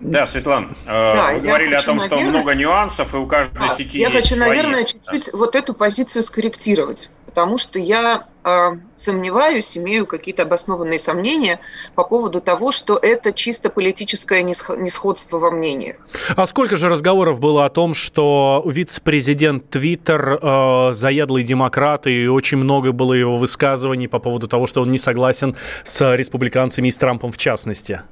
Да, 0.00 0.26
Светлана, 0.26 0.68
э, 0.86 0.90
да, 0.90 1.32
вы 1.32 1.40
говорили 1.40 1.74
о 1.74 1.82
том, 1.82 1.96
наверное... 1.96 2.18
что 2.18 2.30
много 2.30 2.54
нюансов, 2.54 3.14
и 3.14 3.16
у 3.16 3.26
каждой 3.26 3.58
да, 3.58 3.74
сети 3.74 3.98
Я 3.98 4.08
есть 4.08 4.28
хочу, 4.28 4.34
свои. 4.34 4.48
наверное, 4.48 4.84
чуть-чуть 4.84 5.30
да. 5.32 5.38
вот 5.38 5.54
эту 5.54 5.72
позицию 5.72 6.22
скорректировать 6.24 7.08
потому 7.34 7.58
что 7.58 7.80
я 7.80 8.28
э, 8.44 8.70
сомневаюсь, 8.94 9.76
имею 9.76 10.06
какие-то 10.06 10.42
обоснованные 10.42 11.00
сомнения 11.00 11.58
по 11.96 12.04
поводу 12.04 12.40
того, 12.40 12.70
что 12.70 12.96
это 12.96 13.32
чисто 13.32 13.70
политическое 13.70 14.44
несходство 14.44 15.38
во 15.38 15.50
мнениях. 15.50 15.96
А 16.36 16.46
сколько 16.46 16.76
же 16.76 16.88
разговоров 16.88 17.40
было 17.40 17.64
о 17.64 17.70
том, 17.70 17.92
что 17.92 18.62
вице-президент 18.64 19.68
Твиттер 19.68 20.38
э, 20.40 20.92
заядлый 20.92 21.42
демократ, 21.42 22.06
и 22.06 22.28
очень 22.28 22.58
много 22.58 22.92
было 22.92 23.14
его 23.14 23.36
высказываний 23.36 24.06
по 24.06 24.20
поводу 24.20 24.46
того, 24.46 24.68
что 24.68 24.82
он 24.82 24.92
не 24.92 24.98
согласен 24.98 25.56
с 25.82 26.14
республиканцами 26.14 26.86
и 26.86 26.92
с 26.92 26.98
Трампом 26.98 27.32
в 27.32 27.36
частности? 27.36 28.02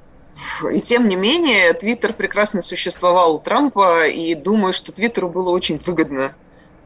И 0.69 0.81
тем 0.81 1.07
не 1.07 1.15
менее, 1.15 1.71
Твиттер 1.71 2.11
прекрасно 2.11 2.61
существовал 2.61 3.35
у 3.35 3.39
Трампа, 3.39 4.07
и 4.07 4.35
думаю, 4.35 4.73
что 4.73 4.91
Твиттеру 4.91 5.29
было 5.29 5.51
очень 5.51 5.77
выгодно 5.77 6.33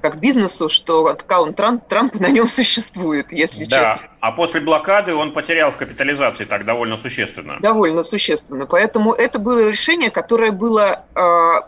как 0.02 0.20
бизнесу, 0.20 0.70
что 0.70 1.08
аккаунт 1.08 1.56
Трамп, 1.56 1.88
Трампа 1.88 2.22
на 2.22 2.30
нем 2.30 2.48
существует, 2.48 3.32
если 3.32 3.66
да. 3.66 3.94
честно. 3.94 4.08
А 4.20 4.32
после 4.32 4.62
блокады 4.62 5.14
он 5.14 5.34
потерял 5.34 5.72
в 5.72 5.78
капитализации 5.78 6.46
так 6.46 6.66
довольно 6.66 6.98
существенно. 6.98 7.58
Довольно 7.62 8.04
существенно. 8.04 8.66
Поэтому 8.66 9.14
это 9.14 9.40
было 9.40 9.68
решение, 9.68 10.10
которое 10.10 10.52
было 10.52 11.04
э, 11.16 11.22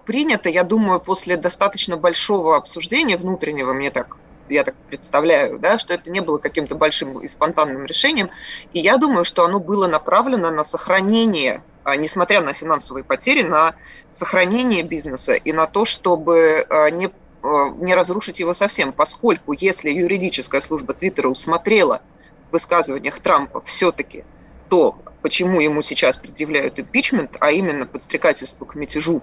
принято, 0.05 0.50
я 0.50 0.63
думаю, 0.63 1.00
после 1.00 1.38
достаточно 1.38 1.98
большого 1.98 2.57
обсуждения 2.57 3.17
внутреннего, 3.17 3.74
мне 3.74 3.91
так 3.91 4.17
я 4.50 4.63
так 4.63 4.74
представляю, 4.89 5.59
да, 5.59 5.77
что 5.77 5.93
это 5.93 6.09
не 6.09 6.21
было 6.21 6.39
каким-то 6.39 6.74
большим 6.74 7.19
и 7.19 7.27
спонтанным 7.27 7.86
решением. 7.86 8.31
И 8.74 8.79
я 8.79 8.98
думаю, 8.98 9.24
что 9.24 9.45
оно 9.45 9.59
было 9.59 9.88
направлено 9.88 10.50
на 10.50 10.63
сохранение 10.63 11.62
а, 11.83 11.95
несмотря 11.95 12.41
на 12.41 12.53
финансовые 12.53 13.03
потери, 13.03 13.41
на 13.41 13.74
сохранение 14.07 14.83
бизнеса 14.83 15.33
и 15.33 15.51
на 15.51 15.65
то, 15.65 15.86
чтобы 15.86 16.65
а, 16.69 16.89
не, 16.89 17.09
не 17.43 17.96
разрушить 17.96 18.39
его 18.39 18.53
совсем, 18.53 18.91
поскольку 18.91 19.53
если 19.53 19.89
юридическая 19.89 20.62
служба 20.62 20.93
Твиттера 20.93 21.29
усмотрела 21.29 22.01
в 22.50 22.53
высказываниях 22.53 23.19
Трампа 23.19 23.62
все-таки 23.62 24.24
то, 24.69 24.98
почему 25.22 25.60
ему 25.60 25.81
сейчас 25.81 26.17
предъявляют 26.17 26.79
импичмент, 26.79 27.38
а 27.39 27.51
именно 27.51 27.86
подстрекательство 27.86 28.65
к 28.65 28.75
мятежу, 28.75 29.22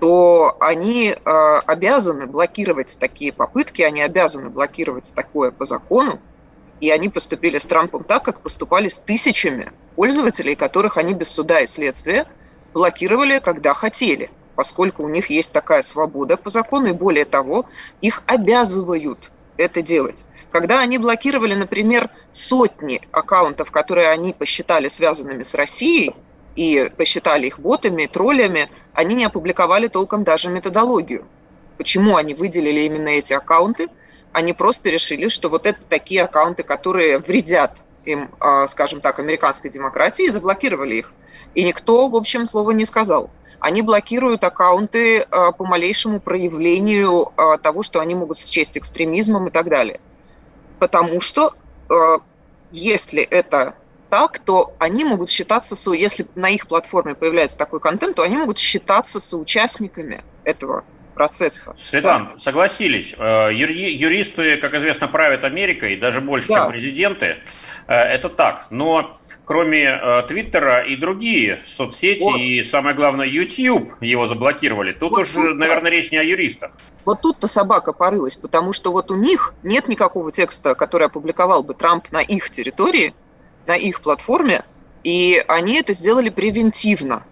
то 0.00 0.56
они 0.60 1.12
э, 1.12 1.60
обязаны 1.66 2.26
блокировать 2.26 2.96
такие 3.00 3.32
попытки, 3.32 3.82
они 3.82 4.02
обязаны 4.02 4.48
блокировать 4.48 5.12
такое 5.14 5.50
по 5.50 5.64
закону, 5.64 6.20
и 6.80 6.90
они 6.90 7.08
поступили 7.08 7.58
с 7.58 7.66
Трампом 7.66 8.04
так, 8.04 8.24
как 8.24 8.40
поступали 8.40 8.88
с 8.88 8.98
тысячами 8.98 9.72
пользователей, 9.96 10.54
которых 10.54 10.96
они 10.96 11.14
без 11.14 11.28
суда 11.28 11.60
и 11.60 11.66
следствия 11.66 12.26
блокировали, 12.72 13.40
когда 13.40 13.74
хотели, 13.74 14.30
поскольку 14.58 15.04
у 15.04 15.08
них 15.08 15.30
есть 15.30 15.52
такая 15.52 15.82
свобода 15.82 16.36
по 16.36 16.50
закону, 16.50 16.88
и 16.88 16.92
более 16.92 17.24
того, 17.24 17.66
их 18.00 18.24
обязывают 18.26 19.30
это 19.56 19.82
делать. 19.82 20.24
Когда 20.50 20.80
они 20.80 20.98
блокировали, 20.98 21.54
например, 21.54 22.10
сотни 22.32 23.00
аккаунтов, 23.12 23.70
которые 23.70 24.08
они 24.08 24.32
посчитали 24.32 24.88
связанными 24.88 25.44
с 25.44 25.54
Россией, 25.54 26.16
и 26.56 26.90
посчитали 26.96 27.46
их 27.46 27.60
ботами, 27.60 28.06
троллями, 28.06 28.68
они 28.94 29.14
не 29.14 29.26
опубликовали 29.26 29.86
толком 29.86 30.24
даже 30.24 30.48
методологию. 30.48 31.24
Почему 31.76 32.16
они 32.16 32.34
выделили 32.34 32.80
именно 32.80 33.10
эти 33.10 33.34
аккаунты? 33.34 33.86
Они 34.32 34.54
просто 34.54 34.90
решили, 34.90 35.28
что 35.28 35.50
вот 35.50 35.66
это 35.66 35.78
такие 35.88 36.24
аккаунты, 36.24 36.64
которые 36.64 37.20
вредят 37.20 37.76
им, 38.04 38.28
а, 38.40 38.66
скажем 38.66 39.02
так, 39.02 39.20
американской 39.20 39.70
демократии, 39.70 40.24
и 40.24 40.30
заблокировали 40.30 40.96
их. 40.96 41.12
И 41.54 41.64
никто, 41.64 42.08
в 42.08 42.16
общем, 42.16 42.46
слова 42.46 42.70
не 42.70 42.84
сказал. 42.84 43.30
Они 43.60 43.82
блокируют 43.82 44.44
аккаунты 44.44 45.20
а, 45.22 45.52
по 45.52 45.64
малейшему 45.64 46.20
проявлению 46.20 47.32
а, 47.36 47.58
того, 47.58 47.82
что 47.82 48.00
они 48.00 48.14
могут 48.14 48.38
счесть 48.38 48.78
экстремизмом 48.78 49.48
и 49.48 49.50
так 49.50 49.68
далее. 49.68 50.00
Потому 50.78 51.20
что 51.20 51.54
если 52.70 53.22
это 53.22 53.74
так, 54.10 54.38
то 54.38 54.74
они 54.78 55.04
могут 55.04 55.30
считаться, 55.30 55.74
если 55.92 56.26
на 56.34 56.50
их 56.50 56.68
платформе 56.68 57.14
появляется 57.14 57.56
такой 57.56 57.80
контент, 57.80 58.16
то 58.16 58.22
они 58.22 58.36
могут 58.36 58.58
считаться 58.58 59.20
соучастниками 59.20 60.22
этого 60.44 60.84
процесса. 61.18 61.74
Светлана, 61.90 62.30
да. 62.34 62.38
согласились. 62.38 63.12
Э, 63.18 63.50
юри, 63.52 63.90
юристы, 63.90 64.56
как 64.58 64.72
известно, 64.74 65.08
правят 65.08 65.42
Америкой, 65.42 65.96
даже 65.96 66.20
больше, 66.20 66.46
да. 66.46 66.54
чем 66.54 66.70
президенты. 66.70 67.38
Э, 67.88 67.94
это 67.94 68.28
так. 68.28 68.68
Но 68.70 69.16
кроме 69.44 69.98
э, 70.00 70.22
Твиттера 70.28 70.84
и 70.84 70.94
другие 70.94 71.64
соцсети, 71.66 72.22
вот. 72.22 72.38
и 72.38 72.62
самое 72.62 72.94
главное, 72.94 73.26
YouTube 73.26 74.00
его 74.00 74.28
заблокировали. 74.28 74.92
Тут 74.92 75.10
вот 75.10 75.20
уже, 75.22 75.42
тут, 75.42 75.56
наверное, 75.56 75.90
речь 75.90 76.12
не 76.12 76.18
о 76.18 76.22
юристах. 76.22 76.70
Вот 77.04 77.20
тут-то 77.20 77.48
собака 77.48 77.92
порылась, 77.92 78.36
потому 78.36 78.72
что 78.72 78.92
вот 78.92 79.10
у 79.10 79.16
них 79.16 79.54
нет 79.64 79.88
никакого 79.88 80.30
текста, 80.30 80.76
который 80.76 81.08
опубликовал 81.08 81.64
бы 81.64 81.74
Трамп 81.74 82.12
на 82.12 82.20
их 82.20 82.48
территории, 82.50 83.12
на 83.66 83.74
их 83.74 84.02
платформе, 84.02 84.62
и 85.02 85.42
они 85.48 85.80
это 85.80 85.94
сделали 85.94 86.28
превентивно 86.28 87.24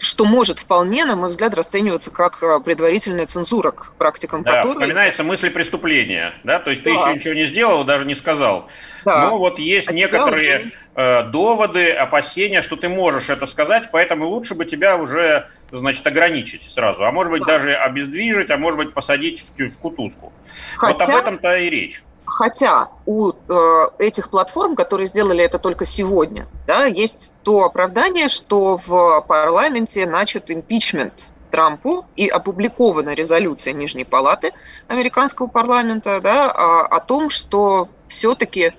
что 0.00 0.24
может 0.24 0.58
вполне, 0.58 1.04
на 1.04 1.14
мой 1.14 1.28
взгляд, 1.28 1.54
расцениваться 1.54 2.10
как 2.10 2.42
а, 2.42 2.58
предварительная 2.58 3.26
цензура 3.26 3.70
к 3.70 3.92
практикам 3.98 4.42
да, 4.42 4.62
которой... 4.62 4.70
вспоминается 4.70 5.22
мысль 5.22 5.50
преступления, 5.50 6.32
да, 6.42 6.58
то 6.58 6.70
есть 6.70 6.82
да. 6.82 6.90
ты 6.90 6.96
еще 6.96 7.14
ничего 7.14 7.34
не 7.34 7.44
сделал, 7.44 7.84
даже 7.84 8.06
не 8.06 8.14
сказал. 8.14 8.68
Да. 9.04 9.28
Но 9.28 9.38
вот 9.38 9.58
есть 9.58 9.88
а 9.88 9.92
некоторые 9.92 10.58
уже... 10.58 10.72
Э, 10.94 11.22
доводы, 11.24 11.90
опасения, 11.90 12.62
что 12.62 12.76
ты 12.76 12.88
можешь 12.88 13.28
это 13.28 13.44
сказать, 13.44 13.90
поэтому 13.92 14.26
лучше 14.26 14.54
бы 14.54 14.64
тебя 14.64 14.96
уже, 14.96 15.48
значит, 15.70 16.06
ограничить 16.06 16.62
сразу, 16.62 17.04
а 17.04 17.12
может 17.12 17.30
быть 17.30 17.42
да. 17.42 17.58
даже 17.58 17.74
обездвижить, 17.74 18.50
а 18.50 18.56
может 18.56 18.78
быть 18.78 18.94
посадить 18.94 19.52
в, 19.56 19.68
в 19.68 19.78
кутузку. 19.78 20.32
Хотя... 20.76 20.94
Вот 20.94 21.08
об 21.08 21.14
этом-то 21.14 21.58
и 21.58 21.68
речь. 21.68 22.02
Хотя 22.30 22.88
у 23.06 23.32
э, 23.32 23.86
этих 23.98 24.30
платформ, 24.30 24.76
которые 24.76 25.08
сделали 25.08 25.42
это 25.42 25.58
только 25.58 25.84
сегодня, 25.84 26.46
да, 26.66 26.84
есть 26.84 27.32
то 27.42 27.64
оправдание, 27.64 28.28
что 28.28 28.76
в 28.86 29.24
парламенте 29.26 30.06
начат 30.06 30.50
импичмент 30.50 31.26
Трампу 31.50 32.06
и 32.14 32.28
опубликована 32.28 33.14
резолюция 33.14 33.72
Нижней 33.72 34.04
Палаты 34.04 34.52
американского 34.86 35.48
парламента 35.48 36.20
да, 36.22 36.50
о, 36.50 36.86
о 36.86 37.00
том, 37.00 37.30
что 37.30 37.88
все-таки 38.06 38.72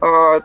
э, 0.00 0.40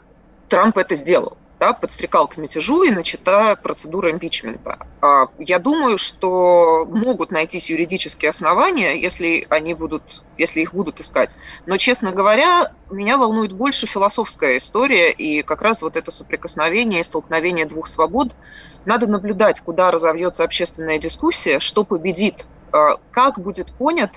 Трамп 0.50 0.78
это 0.78 0.96
сделал 0.96 1.38
да, 1.64 1.72
подстрекал 1.72 2.28
к 2.28 2.36
мятежу 2.36 2.84
и 2.84 2.92
начата 2.92 3.56
процедура 3.56 4.12
импичмента. 4.12 4.78
А, 5.02 5.28
я 5.40 5.60
думаю, 5.60 5.98
что 5.98 6.86
могут 6.90 7.32
найтись 7.32 7.70
юридические 7.70 8.32
основания, 8.32 9.02
если 9.02 9.48
они 9.50 9.74
будут, 9.74 10.24
если 10.38 10.60
их 10.60 10.74
будут 10.74 11.00
искать. 11.00 11.38
Но, 11.66 11.78
честно 11.78 12.12
говоря, 12.12 12.74
меня 12.92 13.18
волнует 13.18 13.54
больше 13.54 13.88
философская 13.88 14.58
история 14.58 15.12
и 15.12 15.42
как 15.42 15.62
раз 15.62 15.82
вот 15.82 15.96
это 15.96 16.12
соприкосновение 16.12 17.00
и 17.00 17.04
столкновение 17.04 17.66
двух 17.66 17.88
свобод. 17.88 18.36
Надо 18.84 19.08
наблюдать, 19.08 19.62
куда 19.62 19.90
разовьется 19.90 20.44
общественная 20.44 21.00
дискуссия, 21.00 21.60
что 21.60 21.86
победит, 21.86 22.46
а, 22.74 22.98
как 23.12 23.40
будет 23.40 23.72
понят 23.72 24.12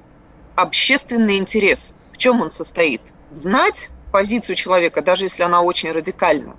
общественный 0.57 1.37
интерес, 1.39 1.95
в 2.11 2.17
чем 2.17 2.41
он 2.41 2.51
состоит. 2.51 3.03
Знать 3.31 3.91
позицию 4.11 4.57
человека, 4.57 5.01
даже 5.01 5.27
если 5.27 5.45
она 5.45 5.63
очень 5.63 5.93
радикальна, 5.93 6.57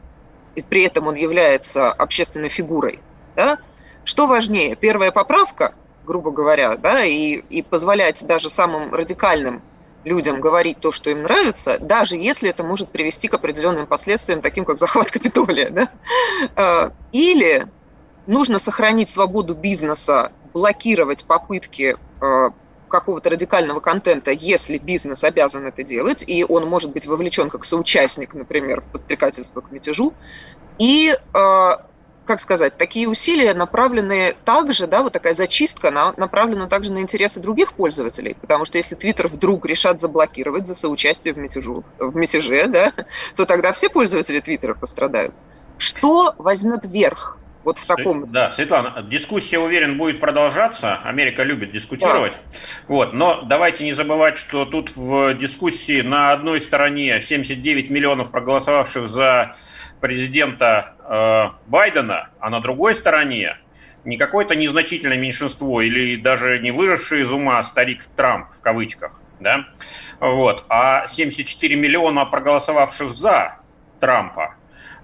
и 0.57 0.63
при 0.63 0.83
этом 0.83 1.07
он 1.07 1.13
является 1.13 1.91
общественной 1.91 2.49
фигурой, 2.49 2.99
да, 3.35 3.59
что 4.03 4.25
важнее, 4.25 4.75
первая 4.75 5.11
поправка, 5.11 5.75
грубо 6.03 6.31
говоря, 6.31 6.77
да, 6.77 7.03
и, 7.03 7.43
и 7.49 7.61
позволять 7.61 8.25
даже 8.25 8.49
самым 8.49 8.91
радикальным 8.91 9.61
людям 10.03 10.41
говорить 10.41 10.79
то, 10.79 10.91
что 10.91 11.11
им 11.11 11.21
нравится, 11.23 11.77
даже 11.79 12.15
если 12.15 12.49
это 12.49 12.63
может 12.63 12.89
привести 12.89 13.27
к 13.27 13.35
определенным 13.35 13.85
последствиям, 13.85 14.41
таким 14.41 14.65
как 14.65 14.79
захват 14.79 15.11
Капитолия. 15.11 15.69
Да? 15.69 15.89
А, 16.55 16.91
или 17.11 17.67
нужно 18.25 18.57
сохранить 18.57 19.09
свободу 19.09 19.53
бизнеса, 19.53 20.31
блокировать 20.53 21.25
попытки 21.25 21.97
а, 22.19 22.49
какого-то 22.87 23.29
радикального 23.29 23.79
контента, 23.79 24.31
если 24.31 24.77
бизнес 24.77 25.23
обязан 25.23 25.65
это 25.65 25.83
делать, 25.83 26.23
и 26.25 26.45
он 26.47 26.67
может 26.67 26.91
быть 26.91 27.05
вовлечен 27.05 27.49
как 27.49 27.65
соучастник, 27.65 28.33
например, 28.33 28.81
в 28.81 28.85
подстрекательство 28.85 29.61
к 29.61 29.71
мятежу. 29.71 30.13
И, 30.79 31.13
э, 31.13 31.69
как 32.25 32.39
сказать, 32.39 32.77
такие 32.77 33.07
усилия 33.07 33.53
направлены 33.53 34.35
также, 34.45 34.87
да, 34.87 35.01
вот 35.01 35.13
такая 35.13 35.33
зачистка, 35.33 35.89
она 35.89 36.13
направлена 36.17 36.67
также 36.67 36.91
на 36.91 36.99
интересы 36.99 37.39
других 37.39 37.73
пользователей, 37.73 38.35
потому 38.39 38.65
что 38.65 38.77
если 38.77 38.95
Твиттер 38.95 39.27
вдруг 39.27 39.65
решат 39.65 40.01
заблокировать 40.01 40.67
за 40.67 40.75
соучастие 40.75 41.33
в, 41.33 41.37
мятежу, 41.37 41.83
в 41.97 42.15
мятеже, 42.15 42.67
да, 42.67 42.93
то 43.35 43.45
тогда 43.45 43.71
все 43.71 43.89
пользователи 43.89 44.39
Твиттера 44.39 44.73
пострадают. 44.73 45.33
Что 45.77 46.33
возьмет 46.37 46.85
верх? 46.85 47.37
Вот 47.67 47.79
в 47.79 47.85
таком... 47.85 48.31
Да, 48.31 48.49
Светлана, 48.49 49.01
дискуссия, 49.01 49.59
уверен, 49.59 49.97
будет 49.97 50.21
продолжаться. 50.21 51.01
Америка 51.03 51.43
любит 51.43 51.73
дискутировать. 51.73 52.31
Да. 52.31 52.57
Вот, 52.87 53.13
но 53.13 53.41
давайте 53.41 53.83
не 53.83 53.91
забывать, 53.91 54.37
что 54.37 54.63
тут 54.63 54.95
в 54.95 55.33
дискуссии 55.33 55.99
на 55.99 56.31
одной 56.31 56.61
стороне 56.61 57.19
79 57.19 57.89
миллионов 57.89 58.31
проголосовавших 58.31 59.09
за 59.09 59.53
президента 59.99 60.93
э, 61.09 61.69
Байдена, 61.69 62.29
а 62.39 62.49
на 62.49 62.61
другой 62.61 62.95
стороне 62.95 63.57
не 64.05 64.15
какое-то 64.15 64.55
незначительное 64.55 65.17
меньшинство 65.17 65.81
или 65.81 66.15
даже 66.15 66.59
не 66.59 66.71
выросший 66.71 67.23
из 67.23 67.31
ума 67.31 67.61
старик 67.65 68.05
Трамп 68.15 68.47
в 68.57 68.61
кавычках, 68.61 69.19
да, 69.41 69.65
вот, 70.21 70.63
а 70.69 71.05
74 71.09 71.75
миллиона 71.75 72.23
проголосовавших 72.23 73.13
за 73.13 73.56
Трампа. 73.99 74.55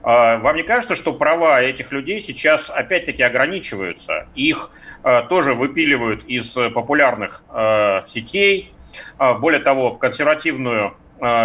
А, 0.04 0.38
вам 0.38 0.58
не 0.58 0.64
кажется, 0.64 0.96
что 0.96 1.14
права 1.14 1.62
этих 1.62 1.92
людей 1.92 2.20
сейчас 2.22 2.70
опять-таки 2.70 3.24
ограничиваются? 3.24 4.28
Их 4.36 4.70
а, 5.02 5.24
тоже 5.24 5.54
выпиливают 5.54 6.26
из 6.26 6.54
популярных 6.54 7.44
а, 7.50 8.04
сетей. 8.06 8.74
Более 9.18 9.60
того, 9.60 9.96
консервативную 9.96 10.96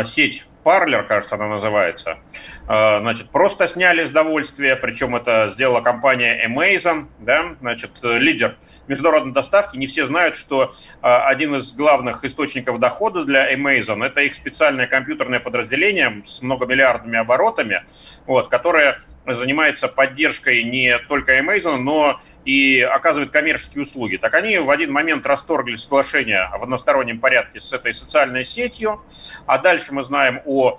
сеть 0.05 0.45
Parler, 0.65 1.03
кажется, 1.05 1.37
она 1.37 1.49
называется. 1.49 2.19
А, 2.67 3.01
значит, 3.01 3.31
просто 3.31 3.67
сняли 3.67 4.05
с 4.05 4.11
довольствия, 4.11 4.77
причем 4.77 5.17
это 5.17 5.51
сделала 5.51 5.81
компания 5.81 6.47
Amazon, 6.47 7.07
да, 7.19 7.57
значит, 7.61 7.91
лидер 8.03 8.57
международной 8.87 9.33
доставки. 9.33 9.77
Не 9.77 9.87
все 9.87 10.07
знают, 10.07 10.37
что 10.37 10.71
а, 11.01 11.27
один 11.27 11.55
из 11.57 11.73
главных 11.73 12.25
источников 12.25 12.79
дохода 12.79 13.25
для 13.25 13.53
Amazon– 13.55 14.05
это 14.07 14.21
их 14.21 14.35
специальное 14.35 14.87
компьютерное 14.87 15.41
подразделение 15.41 16.23
с 16.27 16.43
многомиллиардными 16.43 17.19
оборотами, 17.19 17.83
вот, 18.27 18.49
которое 18.49 19.01
занимается 19.35 19.89
поддержкой 19.89 20.63
не 20.63 20.99
только 20.99 21.39
Amazon, 21.39 21.79
но 21.79 22.21
и 22.45 22.81
оказывает 22.81 23.31
коммерческие 23.31 23.83
услуги. 23.83 24.17
Так 24.17 24.35
они 24.35 24.59
в 24.59 24.71
один 24.71 24.93
момент 24.93 25.27
расторгли 25.27 25.77
соглашение 25.77 26.49
в 26.59 26.63
одностороннем 26.63 27.19
порядке 27.21 27.61
с 27.61 27.73
этой 27.73 27.95
социальной 27.95 28.45
сетью, 28.45 29.03
а 29.47 29.59
дальше 29.59 29.93
мы 29.95 30.05
знаем 30.05 30.41
о 30.45 30.79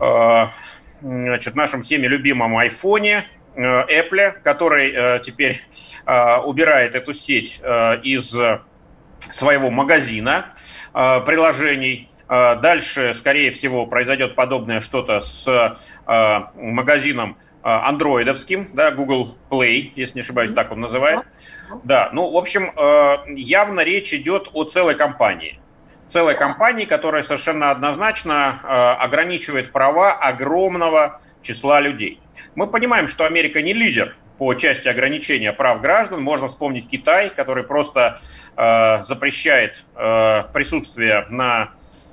э, 0.00 0.46
значит, 1.00 1.54
нашем 1.54 1.82
всеми 1.82 2.06
любимом 2.06 2.56
айфоне, 2.56 3.26
Apple, 3.54 4.40
который 4.42 5.20
теперь 5.20 5.60
убирает 6.06 6.94
эту 6.94 7.12
сеть 7.12 7.60
из 8.02 8.34
своего 9.18 9.70
магазина 9.70 10.54
приложений. 10.92 12.08
Дальше, 12.28 13.12
скорее 13.12 13.50
всего, 13.50 13.84
произойдет 13.84 14.36
подобное 14.36 14.80
что-то 14.80 15.20
с 15.20 15.76
магазином 16.06 17.36
андроидовским, 17.62 18.68
да, 18.74 18.90
Google 18.90 19.36
Play, 19.50 19.92
если 19.94 20.16
не 20.16 20.20
ошибаюсь, 20.22 20.52
так 20.52 20.72
он 20.72 20.80
называет. 20.80 21.20
Да, 21.84 22.10
ну, 22.12 22.30
в 22.30 22.36
общем, 22.36 22.72
явно 23.34 23.80
речь 23.80 24.12
идет 24.12 24.48
о 24.52 24.64
целой 24.64 24.94
компании 24.94 25.58
целой 26.12 26.36
компании, 26.36 26.84
которая 26.84 27.22
совершенно 27.22 27.70
однозначно 27.70 28.60
э, 28.62 28.66
ограничивает 29.02 29.72
права 29.72 30.12
огромного 30.12 31.22
числа 31.40 31.80
людей. 31.80 32.20
Мы 32.54 32.66
понимаем, 32.66 33.08
что 33.08 33.24
Америка 33.24 33.62
не 33.62 33.72
лидер 33.72 34.14
по 34.36 34.52
части 34.54 34.88
ограничения 34.88 35.52
прав 35.52 35.80
граждан. 35.80 36.22
Можно 36.22 36.48
вспомнить 36.48 36.86
Китай, 36.86 37.30
который 37.30 37.64
просто 37.64 38.18
э, 38.56 39.02
запрещает 39.04 39.84
э, 39.96 40.44
присутствие 40.52 41.26
на 41.30 41.70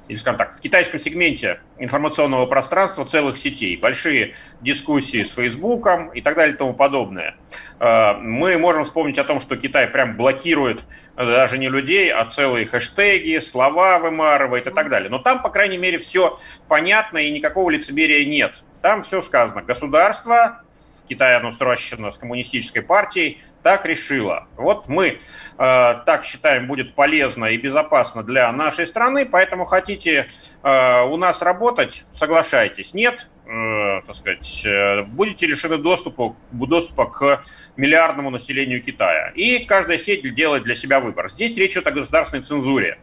или, 0.09 0.17
скажем 0.17 0.37
так, 0.37 0.53
в 0.53 0.59
китайском 0.59 0.99
сегменте 0.99 1.61
информационного 1.77 2.47
пространства 2.47 3.05
целых 3.05 3.37
сетей, 3.37 3.77
большие 3.77 4.33
дискуссии 4.59 5.23
с 5.23 5.35
Фейсбуком 5.35 6.09
и 6.09 6.21
так 6.21 6.35
далее 6.35 6.55
и 6.55 6.57
тому 6.57 6.73
подобное. 6.73 7.37
Э, 7.79 8.13
мы 8.13 8.57
можем 8.57 8.83
вспомнить 8.83 9.19
о 9.19 9.23
том, 9.23 9.39
что 9.39 9.55
Китай 9.55 9.87
прям 9.87 10.17
блокирует 10.17 10.83
э, 11.15 11.25
даже 11.25 11.59
не 11.59 11.69
людей, 11.69 12.11
а 12.11 12.25
целые 12.25 12.65
хэштеги, 12.65 13.39
слова 13.39 13.99
вымарывает 13.99 14.65
и 14.65 14.71
так 14.71 14.89
далее. 14.89 15.09
Но 15.09 15.19
там, 15.19 15.43
по 15.43 15.49
крайней 15.49 15.77
мере, 15.77 15.99
все 15.99 16.37
понятно 16.67 17.19
и 17.19 17.31
никакого 17.31 17.69
лицемерия 17.69 18.25
нет. 18.25 18.63
Там 18.81 19.01
все 19.01 19.21
сказано. 19.21 19.61
Государство 19.61 20.63
Китае 21.09 21.37
оно 21.37 21.51
сращено 21.51 22.11
с 22.11 22.19
коммунистической 22.19 22.83
партией, 22.83 23.39
так 23.63 23.85
решила. 23.85 24.47
Вот 24.55 24.87
мы 24.87 25.07
э, 25.07 25.17
так 25.57 26.23
считаем, 26.23 26.67
будет 26.67 26.93
полезно 26.93 27.45
и 27.45 27.57
безопасно 27.57 28.23
для 28.23 28.51
нашей 28.51 28.85
страны, 28.85 29.25
поэтому 29.25 29.65
хотите 29.65 30.27
э, 30.61 31.01
у 31.01 31.17
нас 31.17 31.41
работать, 31.41 32.05
соглашайтесь. 32.13 32.93
Нет, 32.93 33.27
э, 33.47 34.01
так 34.05 34.15
сказать, 34.15 34.61
э, 34.63 35.01
будете 35.01 35.47
лишены 35.47 35.79
доступа, 35.79 36.35
доступа 36.51 37.07
к 37.07 37.43
миллиардному 37.75 38.29
населению 38.29 38.81
Китая. 38.83 39.31
И 39.33 39.65
каждая 39.65 39.97
сеть 39.97 40.21
делает 40.35 40.63
для 40.63 40.75
себя 40.75 40.99
выбор. 40.99 41.27
Здесь 41.27 41.57
речь 41.57 41.73
идет 41.73 41.87
о 41.87 41.91
государственной 41.91 42.43
цензуре. 42.43 42.99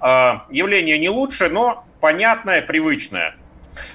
Э, 0.00 0.40
явление 0.50 0.98
не 0.98 1.10
лучше, 1.10 1.50
но 1.50 1.84
понятное, 2.00 2.62
привычное. 2.62 3.34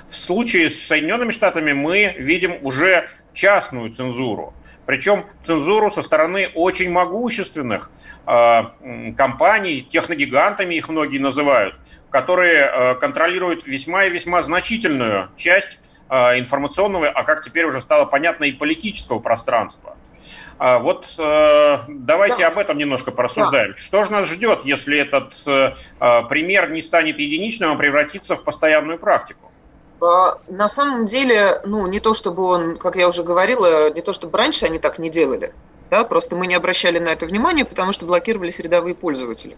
В 0.06 0.16
случае 0.16 0.70
с 0.70 0.82
Соединенными 0.82 1.32
Штатами 1.32 1.74
мы 1.74 2.16
видим 2.18 2.58
уже 2.62 3.08
частную 3.34 3.92
цензуру. 3.92 4.54
Причем 4.86 5.26
цензуру 5.44 5.90
со 5.90 6.02
стороны 6.04 6.50
очень 6.54 6.92
могущественных 6.92 7.90
э, 8.28 8.62
компаний, 9.18 9.82
техногигантами 9.90 10.76
их 10.76 10.90
многие 10.90 11.18
называют, 11.18 11.76
которые 12.12 12.66
э, 12.66 12.96
контролируют 12.96 13.66
весьма 13.66 14.06
и 14.06 14.12
весьма 14.12 14.44
значительную 14.44 15.30
часть 15.36 15.80
э, 16.10 16.40
информационного, 16.40 17.10
а 17.10 17.24
как 17.24 17.44
теперь 17.44 17.66
уже 17.66 17.82
стало 17.82 18.06
понятно, 18.06 18.44
и 18.44 18.52
политического 18.52 19.20
пространства. 19.20 19.98
А 20.58 20.80
вот 20.80 21.14
э, 21.18 21.80
давайте 21.88 22.44
да. 22.44 22.48
об 22.48 22.60
этом 22.60 22.78
немножко 22.78 23.12
порассуждаем. 23.12 23.72
Да. 23.72 23.78
Что 23.78 24.06
же 24.06 24.12
нас 24.12 24.28
ждет, 24.28 24.62
если 24.66 24.98
этот 25.00 25.34
э, 25.48 25.74
пример 26.30 26.70
не 26.70 26.82
станет 26.82 27.18
единичным, 27.18 27.72
а 27.72 27.76
превратится 27.76 28.36
в 28.36 28.44
постоянную 28.44 29.00
практику? 29.00 29.52
А, 30.06 30.38
на 30.48 30.70
самом 30.70 31.08
деле, 31.08 31.60
ну, 31.65 31.88
не 31.88 32.00
то 32.00 32.13
чтобы 32.13 32.44
он, 32.44 32.78
как 32.78 32.96
я 32.96 33.08
уже 33.08 33.24
говорила, 33.24 33.91
не 33.91 34.02
то 34.02 34.13
чтобы 34.13 34.38
раньше 34.38 34.65
они 34.65 34.78
так 34.78 35.00
не 35.00 35.10
делали, 35.10 35.54
да, 35.89 36.04
просто 36.04 36.36
мы 36.36 36.46
не 36.46 36.54
обращали 36.54 37.00
на 37.00 37.10
это 37.10 37.26
внимания, 37.26 37.65
потому 37.65 37.91
что 37.91 38.06
блокировались 38.06 38.60
рядовые 38.60 38.94
пользователи. 38.94 39.58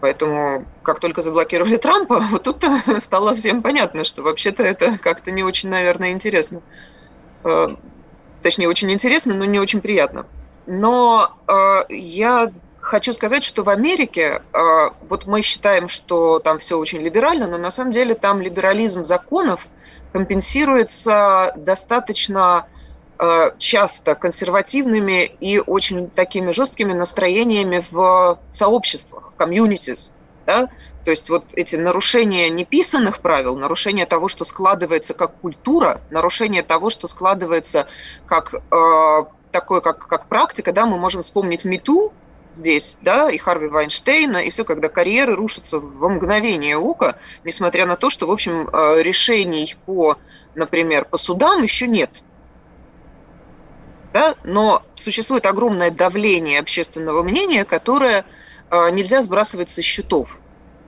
Поэтому, 0.00 0.64
как 0.82 1.00
только 1.00 1.22
заблокировали 1.22 1.76
Трампа, 1.76 2.20
вот 2.30 2.44
тут 2.44 2.64
стало 3.02 3.34
всем 3.34 3.62
понятно, 3.62 4.04
что 4.04 4.22
вообще-то 4.22 4.62
это 4.62 4.96
как-то 4.98 5.30
не 5.32 5.44
очень, 5.44 5.68
наверное, 5.68 6.12
интересно. 6.12 6.62
А, 7.44 7.76
точнее, 8.42 8.68
очень 8.68 8.90
интересно, 8.90 9.34
но 9.34 9.44
не 9.44 9.60
очень 9.60 9.82
приятно. 9.82 10.24
Но 10.66 11.36
а, 11.46 11.84
я 11.90 12.52
хочу 12.88 13.12
сказать, 13.12 13.44
что 13.44 13.62
в 13.62 13.68
Америке, 13.68 14.42
а, 14.52 14.90
вот 15.08 15.26
мы 15.26 15.42
считаем, 15.42 15.88
что 15.88 16.38
там 16.38 16.58
все 16.58 16.78
очень 16.78 17.00
либерально, 17.00 17.46
но 17.46 17.58
на 17.58 17.70
самом 17.70 17.92
деле 17.92 18.14
там 18.14 18.40
либерализм 18.40 19.04
законов 19.04 19.68
компенсируется 20.12 21.52
достаточно 21.56 22.66
а, 23.18 23.52
часто 23.58 24.14
консервативными 24.14 25.24
и 25.24 25.58
очень 25.58 26.08
такими 26.08 26.50
жесткими 26.50 26.94
настроениями 26.94 27.84
в 27.90 28.38
сообществах, 28.50 29.32
комьюнитис, 29.36 30.12
да? 30.46 30.68
То 31.04 31.10
есть 31.10 31.30
вот 31.30 31.44
эти 31.52 31.76
нарушения 31.76 32.50
неписанных 32.50 33.20
правил, 33.20 33.56
нарушение 33.56 34.04
того, 34.04 34.28
что 34.28 34.44
складывается 34.44 35.14
как 35.14 35.34
культура, 35.36 36.00
нарушение 36.10 36.62
того, 36.62 36.90
что 36.90 37.06
складывается 37.06 37.86
как 38.26 38.54
э, 38.54 39.24
такое, 39.52 39.80
как, 39.80 40.06
как 40.06 40.26
практика, 40.26 40.72
да, 40.72 40.84
мы 40.86 40.98
можем 40.98 41.22
вспомнить 41.22 41.64
МИТУ, 41.64 42.12
здесь, 42.52 42.98
да, 43.02 43.30
и 43.30 43.38
Харви 43.38 43.68
Вайнштейна, 43.68 44.38
и 44.38 44.50
все, 44.50 44.64
когда 44.64 44.88
карьеры 44.88 45.34
рушатся 45.34 45.78
во 45.78 46.08
мгновение 46.08 46.76
ока, 46.76 47.16
несмотря 47.44 47.86
на 47.86 47.96
то, 47.96 48.10
что, 48.10 48.26
в 48.26 48.30
общем, 48.30 48.68
э, 48.68 49.02
решений 49.02 49.76
по, 49.86 50.16
например, 50.54 51.04
по 51.04 51.18
судам 51.18 51.62
еще 51.62 51.86
нет. 51.86 52.10
Да? 54.12 54.34
Но 54.42 54.82
существует 54.96 55.46
огромное 55.46 55.90
давление 55.90 56.60
общественного 56.60 57.22
мнения, 57.22 57.64
которое 57.64 58.24
э, 58.70 58.90
нельзя 58.90 59.22
сбрасывать 59.22 59.70
со 59.70 59.82
счетов. 59.82 60.38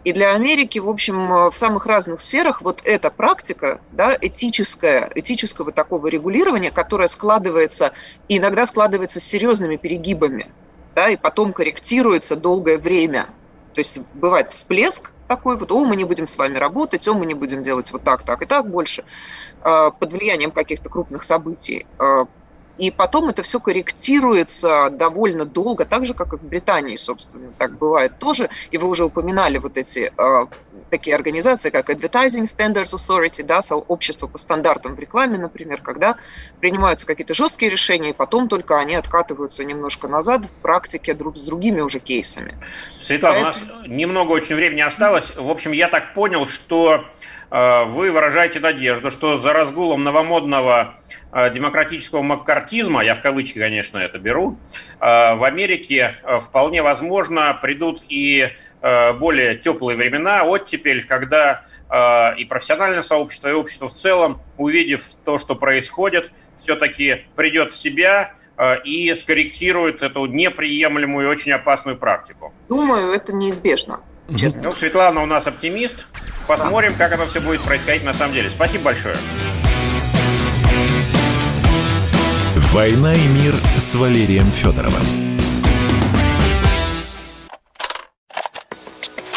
И 0.03 0.15
для 0.15 0.35
Америки, 0.35 0.79
в 0.79 0.89
общем, 0.89 1.33
э, 1.33 1.51
в 1.51 1.57
самых 1.57 1.85
разных 1.87 2.23
сферах 2.23 2.63
вот 2.63 2.81
эта 2.85 3.11
практика, 3.11 3.81
да, 3.93 4.17
этическая, 4.19 5.11
этического 5.15 5.73
такого 5.73 6.07
регулирования, 6.07 6.71
которая 6.71 7.09
складывается, 7.09 7.93
иногда 8.29 8.67
складывается 8.67 9.21
с 9.21 9.25
серьезными 9.25 9.77
перегибами– 9.77 10.51
да, 10.95 11.09
и 11.09 11.17
потом 11.17 11.53
корректируется 11.53 12.37
долгое 12.37 12.79
время. 12.79 13.27
То 13.75 13.81
есть 13.81 14.01
бывает 14.15 14.51
всплеск 14.51 15.11
такой, 15.29 15.57
вот, 15.57 15.71
о, 15.71 15.85
мы 15.85 15.97
не 15.97 16.05
будем 16.05 16.27
с 16.27 16.37
вами 16.37 16.59
работать, 16.59 17.07
о, 17.07 17.15
мы 17.15 17.25
не 17.27 17.35
будем 17.35 17.63
делать 17.63 17.93
вот 17.93 18.03
так, 18.03 18.23
так 18.23 18.43
и 18.43 18.47
так 18.47 18.69
больше, 18.69 19.05
э, 19.65 19.91
под 19.99 20.13
влиянием 20.13 20.51
каких-то 20.51 20.89
крупных 20.89 21.23
событий. 21.23 21.87
Э, 21.99 22.27
и 22.79 22.91
потом 22.91 23.29
это 23.29 23.43
все 23.43 23.61
корректируется 23.61 24.89
довольно 24.91 25.45
долго, 25.45 25.85
так 25.85 26.07
же, 26.07 26.15
как 26.15 26.33
и 26.33 26.37
в 26.37 26.43
Британии, 26.43 26.97
собственно, 26.97 27.53
так 27.59 27.77
бывает 27.77 28.19
тоже. 28.19 28.49
И 28.71 28.79
вы 28.79 28.89
уже 28.89 29.05
упоминали 29.05 29.59
вот 29.59 29.77
эти 29.77 30.11
э, 30.17 30.47
такие 30.91 31.15
организации, 31.17 31.71
как 31.71 31.89
Advertising 31.89 32.45
Standards 32.45 32.95
Authority, 32.95 33.43
да, 33.43 33.63
сообщество 33.63 34.27
по 34.27 34.39
стандартам 34.39 34.95
в 34.95 34.99
рекламе, 34.99 35.39
например, 35.39 35.81
когда 35.81 36.17
принимаются 36.61 37.07
какие-то 37.07 37.35
жесткие 37.35 37.71
решения, 37.71 38.11
и 38.11 38.13
потом 38.13 38.49
только 38.49 38.79
они 38.79 38.95
откатываются 38.97 39.65
немножко 39.65 40.09
назад 40.09 40.45
в 40.45 40.53
практике 40.55 41.15
друг 41.15 41.39
с 41.39 41.43
другими 41.43 41.81
уже 41.81 42.01
кейсами. 42.01 42.57
Светлана, 43.01 43.53
Поэтому... 43.53 43.73
у 43.73 43.79
нас 43.79 43.89
немного 43.89 44.33
очень 44.33 44.57
времени 44.57 44.81
осталось. 44.81 45.33
В 45.35 45.49
общем, 45.49 45.73
я 45.73 45.89
так 45.89 46.15
понял, 46.15 46.47
что 46.47 47.05
вы 47.51 48.13
выражаете 48.13 48.61
надежду, 48.61 49.11
что 49.11 49.39
за 49.39 49.53
разгулом 49.53 50.05
новомодного 50.05 50.95
Э, 51.33 51.49
демократического 51.49 52.23
маккартизма, 52.23 53.05
я 53.05 53.15
в 53.15 53.23
кавычки, 53.23 53.59
конечно, 53.59 53.99
это 53.99 54.19
беру, 54.19 54.59
э, 55.01 55.35
в 55.35 55.45
Америке 55.45 56.15
э, 56.25 56.41
вполне 56.41 56.83
возможно 56.83 57.57
придут 57.61 58.03
и 58.09 58.49
более 58.83 59.59
теплые 59.59 59.95
времена, 59.95 60.43
оттепель, 60.43 61.05
когда 61.05 61.65
и 62.39 62.47
профессиональное 62.47 63.03
сообщество, 63.03 63.49
и 63.49 63.53
общество 63.53 63.89
в 63.89 63.95
целом, 63.95 64.41
увидев 64.57 65.03
то, 65.23 65.37
что 65.37 65.55
происходит, 65.55 66.33
все-таки 66.57 67.27
придет 67.37 67.73
в 67.73 67.77
себя 67.77 68.33
и 68.87 69.15
скорректирует 69.15 70.03
эту 70.03 70.25
неприемлемую 70.25 71.29
и 71.29 71.31
очень 71.31 71.53
опасную 71.53 71.99
практику. 71.99 72.55
Думаю, 72.71 73.13
это 73.13 73.35
неизбежно. 73.35 74.01
Честно. 74.39 74.63
Ну, 74.65 74.73
Светлана 74.73 75.23
у 75.23 75.27
нас 75.27 75.47
оптимист. 75.47 76.07
Посмотрим, 76.47 76.95
как 76.95 77.13
это 77.13 77.27
все 77.27 77.41
будет 77.41 77.61
происходить 77.61 78.05
на 78.05 78.15
самом 78.15 78.35
деле. 78.35 78.51
Спасибо 78.51 78.85
большое. 78.85 79.17
«Война 82.73 83.13
и 83.15 83.27
мир» 83.27 83.55
с 83.77 83.97
Валерием 83.97 84.49
Федоровым. 84.53 85.03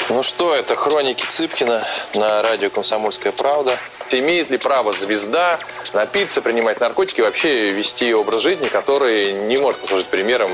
Ну 0.09 0.21
что, 0.21 0.55
это 0.55 0.75
хроники 0.75 1.25
Цыпкина 1.27 1.83
на 2.13 2.43
радио 2.43 2.69
«Комсомольская 2.69 3.31
правда». 3.31 3.75
Имеет 4.11 4.51
ли 4.51 4.57
право 4.57 4.93
звезда 4.93 5.57
напиться, 5.93 6.43
принимать 6.43 6.79
наркотики 6.79 7.21
и 7.21 7.23
вообще 7.23 7.71
вести 7.71 8.13
образ 8.13 8.43
жизни, 8.43 8.67
который 8.67 9.33
не 9.47 9.57
может 9.57 9.81
послужить 9.81 10.05
примером 10.05 10.51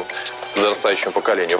подрастающему 0.55 1.11
поколению? 1.11 1.59